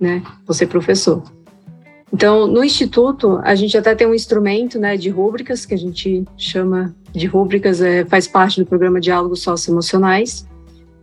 né? 0.00 0.22
Você 0.46 0.64
professor. 0.64 1.24
Então, 2.12 2.46
no 2.46 2.64
instituto, 2.64 3.40
a 3.44 3.54
gente 3.54 3.76
até 3.78 3.94
tem 3.94 4.06
um 4.06 4.14
instrumento, 4.14 4.78
né, 4.78 4.96
de 4.96 5.08
rúbricas 5.08 5.64
que 5.64 5.74
a 5.74 5.78
gente 5.78 6.24
chama 6.36 6.94
de 7.12 7.26
rúbricas, 7.26 7.80
é, 7.80 8.04
faz 8.04 8.26
parte 8.26 8.60
do 8.60 8.66
programa 8.66 9.00
Diálogos 9.00 9.42
Socioemocionais. 9.42 10.46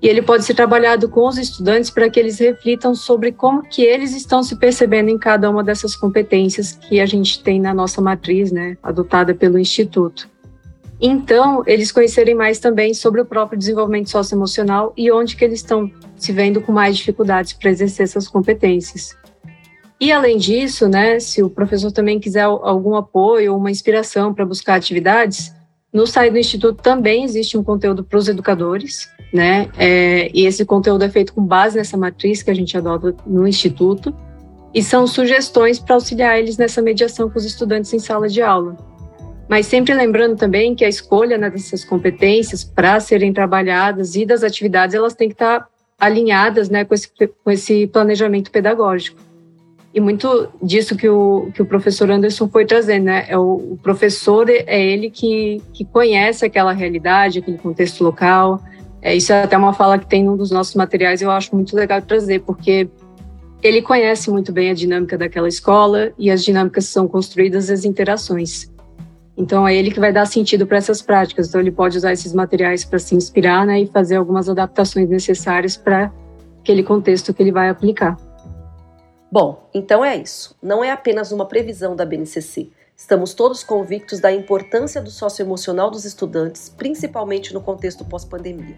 E 0.02 0.08
ele 0.08 0.22
pode 0.22 0.46
ser 0.46 0.54
trabalhado 0.54 1.10
com 1.10 1.28
os 1.28 1.38
estudantes 1.38 1.90
para 1.90 2.10
que 2.10 2.20
eles 2.20 2.38
reflitam 2.38 2.94
sobre 2.94 3.32
como 3.32 3.64
que 3.64 3.82
eles 3.82 4.16
estão 4.16 4.44
se 4.44 4.56
percebendo 4.56 5.10
em 5.10 5.18
cada 5.18 5.50
uma 5.50 5.64
dessas 5.64 5.96
competências 5.96 6.74
que 6.74 7.00
a 7.00 7.06
gente 7.06 7.42
tem 7.42 7.60
na 7.60 7.74
nossa 7.74 8.00
matriz, 8.00 8.52
né, 8.52 8.78
adotada 8.84 9.34
pelo 9.34 9.58
instituto. 9.58 10.30
Então, 11.00 11.64
eles 11.66 11.92
conhecerem 11.92 12.36
mais 12.36 12.60
também 12.60 12.94
sobre 12.94 13.22
o 13.22 13.26
próprio 13.26 13.58
desenvolvimento 13.58 14.10
socioemocional 14.10 14.94
e 14.98 15.12
onde 15.12 15.36
que 15.36 15.46
eles 15.46 15.60
estão 15.60 15.90
se 16.16 16.32
vendo 16.32 16.60
com 16.62 16.72
mais 16.72 16.98
dificuldades 16.98 17.54
para 17.54 17.70
exercer 17.70 18.04
essas 18.04 18.28
competências. 18.28 19.16
E 20.00 20.12
além 20.12 20.38
disso, 20.38 20.88
né, 20.88 21.20
se 21.20 21.42
o 21.42 21.50
professor 21.50 21.92
também 21.92 22.20
quiser 22.20 22.44
algum 22.44 22.96
apoio 22.96 23.54
ou 23.54 23.60
uma 23.60 23.72
inspiração 23.72 24.34
para 24.34 24.46
buscar 24.46 24.76
atividades, 24.76 25.52
no 25.92 26.06
site 26.06 26.34
do 26.34 26.38
Instituto 26.38 26.82
também 26.82 27.24
existe 27.24 27.58
um 27.58 27.64
conteúdo 27.64 28.04
para 28.04 28.20
os 28.20 28.28
educadores, 28.28 29.10
né? 29.34 29.70
É, 29.78 30.30
e 30.34 30.46
esse 30.46 30.64
conteúdo 30.64 31.04
é 31.04 31.10
feito 31.10 31.34
com 31.34 31.44
base 31.44 31.78
nessa 31.78 31.98
matriz 31.98 32.44
que 32.44 32.52
a 32.52 32.54
gente 32.54 32.78
adota 32.78 33.16
no 33.26 33.48
Instituto, 33.48 34.14
e 34.74 34.84
são 34.84 35.08
sugestões 35.08 35.80
para 35.80 35.96
auxiliar 35.96 36.38
eles 36.38 36.58
nessa 36.58 36.82
mediação 36.82 37.30
com 37.30 37.40
os 37.40 37.46
estudantes 37.46 37.92
em 37.94 38.00
sala 38.00 38.28
de 38.28 38.42
aula. 38.42 38.78
Mas 39.50 39.66
sempre 39.66 39.94
lembrando 39.94 40.36
também 40.36 40.76
que 40.76 40.84
a 40.84 40.90
escolha 40.90 41.38
né, 41.38 41.50
dessas 41.50 41.84
competências 41.84 42.64
para 42.64 43.00
serem 43.00 43.34
trabalhadas 43.34 44.16
e 44.16 44.26
das 44.26 44.44
atividades, 44.44 44.94
elas 44.94 45.14
têm 45.14 45.30
que 45.30 45.36
estar 45.36 45.62
tá 45.62 45.68
alinhadas 45.98 46.70
né, 46.70 46.84
com, 46.84 46.94
esse, 46.94 47.08
com 47.10 47.50
esse 47.50 47.88
planejamento 47.88 48.52
pedagógico. 48.52 49.20
E 49.98 50.00
muito 50.00 50.48
disso 50.62 50.96
que 50.96 51.10
o, 51.10 51.50
que 51.56 51.60
o 51.60 51.66
professor 51.66 52.12
Anderson 52.12 52.48
foi 52.48 52.68
trazendo, 52.68 53.06
né? 53.06 53.26
É 53.28 53.36
o, 53.36 53.72
o 53.72 53.80
professor 53.82 54.48
é 54.48 54.80
ele 54.80 55.10
que, 55.10 55.60
que 55.74 55.84
conhece 55.84 56.46
aquela 56.46 56.72
realidade, 56.72 57.40
aquele 57.40 57.58
contexto 57.58 58.04
local. 58.04 58.62
É, 59.02 59.16
isso 59.16 59.34
é 59.34 59.42
até 59.42 59.58
uma 59.58 59.74
fala 59.74 59.98
que 59.98 60.06
tem 60.06 60.24
num 60.24 60.38
dos 60.38 60.52
nossos 60.52 60.76
materiais, 60.76 61.20
eu 61.20 61.32
acho 61.32 61.56
muito 61.56 61.76
legal 61.76 62.00
trazer, 62.00 62.42
porque 62.42 62.88
ele 63.64 63.82
conhece 63.82 64.30
muito 64.30 64.52
bem 64.52 64.70
a 64.70 64.76
dinâmica 64.76 65.18
daquela 65.18 65.48
escola 65.48 66.12
e 66.16 66.30
as 66.30 66.44
dinâmicas 66.44 66.86
são 66.86 67.08
construídas 67.08 67.72
as 67.72 67.84
interações. 67.84 68.72
Então 69.36 69.68
é 69.68 69.76
ele 69.76 69.90
que 69.90 70.00
vai 70.00 70.14
dar 70.14 70.28
sentido 70.28 70.68
para 70.68 70.78
essas 70.78 71.02
práticas. 71.02 71.48
Então 71.48 71.60
ele 71.60 71.72
pode 71.72 71.98
usar 71.98 72.14
esses 72.14 72.34
materiais 72.34 72.86
para 72.86 73.00
se 73.00 73.16
inspirar 73.16 73.66
né, 73.66 73.82
e 73.82 73.88
fazer 73.88 74.18
algumas 74.18 74.48
adaptações 74.48 75.10
necessárias 75.10 75.76
para 75.76 76.14
aquele 76.60 76.84
contexto 76.84 77.34
que 77.34 77.42
ele 77.42 77.52
vai 77.52 77.68
aplicar. 77.68 78.16
Bom, 79.30 79.70
então 79.74 80.06
é 80.06 80.16
isso. 80.16 80.56
Não 80.62 80.82
é 80.82 80.90
apenas 80.90 81.34
uma 81.34 81.46
previsão 81.46 81.96
da 81.96 82.06
BNCC. 82.06 82.70
Estamos 82.96 83.34
todos 83.34 83.62
convictos 83.62 84.22
da 84.22 84.32
importância 84.32 85.02
do 85.02 85.12
socioemocional 85.12 85.92
dos 85.92 86.06
estudantes, 86.06 86.70
principalmente 86.70 87.54
no 87.54 87.62
contexto 87.62 88.06
pós-pandemia. 88.06 88.78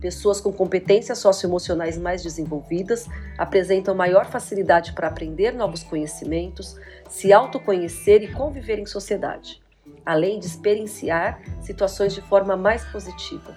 Pessoas 0.00 0.40
com 0.40 0.52
competências 0.52 1.18
socioemocionais 1.18 1.96
mais 1.96 2.22
desenvolvidas 2.24 3.06
apresentam 3.38 3.94
maior 3.94 4.26
facilidade 4.26 4.92
para 4.92 5.06
aprender 5.06 5.52
novos 5.52 5.84
conhecimentos, 5.84 6.76
se 7.08 7.32
autoconhecer 7.32 8.22
e 8.22 8.32
conviver 8.32 8.80
em 8.80 8.86
sociedade, 8.86 9.62
além 10.04 10.40
de 10.40 10.46
experienciar 10.46 11.40
situações 11.62 12.12
de 12.12 12.20
forma 12.20 12.56
mais 12.56 12.84
positiva 12.86 13.56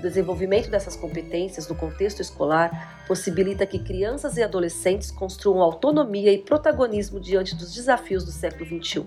o 0.00 0.08
desenvolvimento 0.08 0.70
dessas 0.70 0.96
competências 0.96 1.68
no 1.68 1.74
contexto 1.74 2.20
escolar 2.20 3.04
possibilita 3.06 3.66
que 3.66 3.78
crianças 3.78 4.36
e 4.36 4.42
adolescentes 4.42 5.10
construam 5.10 5.60
autonomia 5.60 6.32
e 6.32 6.38
protagonismo 6.38 7.20
diante 7.20 7.54
dos 7.54 7.74
desafios 7.74 8.24
do 8.24 8.32
século 8.32 8.64
XXI. 8.64 9.06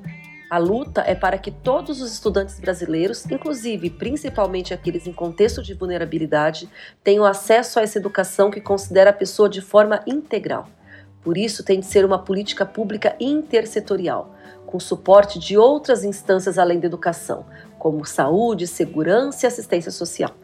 A 0.49 0.59
luta 0.59 1.01
é 1.01 1.15
para 1.15 1.39
que 1.39 1.49
todos 1.49 1.99
os 1.99 2.13
estudantes 2.13 2.59
brasileiros, 2.59 3.25
inclusive 3.25 3.89
principalmente 3.89 4.71
aqueles 4.71 5.07
em 5.07 5.11
contexto 5.11 5.63
de 5.63 5.73
vulnerabilidade, 5.73 6.69
tenham 7.03 7.25
acesso 7.25 7.79
a 7.79 7.81
essa 7.81 7.97
educação 7.97 8.51
que 8.51 8.61
considera 8.61 9.09
a 9.09 9.13
pessoa 9.13 9.49
de 9.49 9.61
forma 9.61 10.03
integral. 10.05 10.69
Por 11.23 11.37
isso, 11.37 11.63
tem 11.63 11.79
de 11.79 11.87
ser 11.87 12.05
uma 12.05 12.19
política 12.19 12.67
pública 12.67 13.15
intersetorial, 13.19 14.35
com 14.67 14.79
suporte 14.79 15.39
de 15.39 15.57
outras 15.57 16.03
instâncias 16.03 16.59
além 16.59 16.79
da 16.79 16.85
educação, 16.85 17.45
como 17.79 18.05
saúde, 18.05 18.67
segurança 18.67 19.45
e 19.45 19.47
assistência 19.47 19.91
social. 19.91 20.35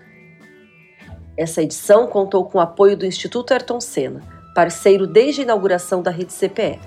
Essa 1.40 1.62
edição 1.62 2.06
contou 2.06 2.44
com 2.44 2.58
o 2.58 2.62
apoio 2.62 2.98
do 2.98 3.06
Instituto 3.06 3.54
Ayrton 3.54 3.80
Senna, 3.80 4.22
parceiro 4.54 5.08
desde 5.08 5.40
a 5.40 5.46
inauguração 5.46 6.02
da 6.02 6.12
rede 6.12 6.34
CPE. 6.34 6.78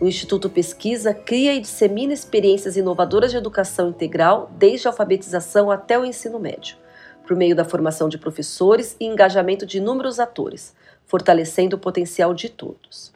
O 0.00 0.06
Instituto 0.06 0.48
pesquisa, 0.48 1.12
cria 1.12 1.52
e 1.52 1.60
dissemina 1.60 2.14
experiências 2.14 2.78
inovadoras 2.78 3.30
de 3.30 3.36
educação 3.36 3.90
integral, 3.90 4.50
desde 4.56 4.88
a 4.88 4.90
alfabetização 4.90 5.70
até 5.70 5.98
o 5.98 6.04
ensino 6.06 6.40
médio, 6.40 6.78
por 7.26 7.36
meio 7.36 7.54
da 7.54 7.62
formação 7.62 8.08
de 8.08 8.16
professores 8.16 8.96
e 8.98 9.04
engajamento 9.04 9.66
de 9.66 9.76
inúmeros 9.76 10.18
atores, 10.18 10.74
fortalecendo 11.04 11.76
o 11.76 11.78
potencial 11.78 12.32
de 12.32 12.48
todos. 12.48 13.12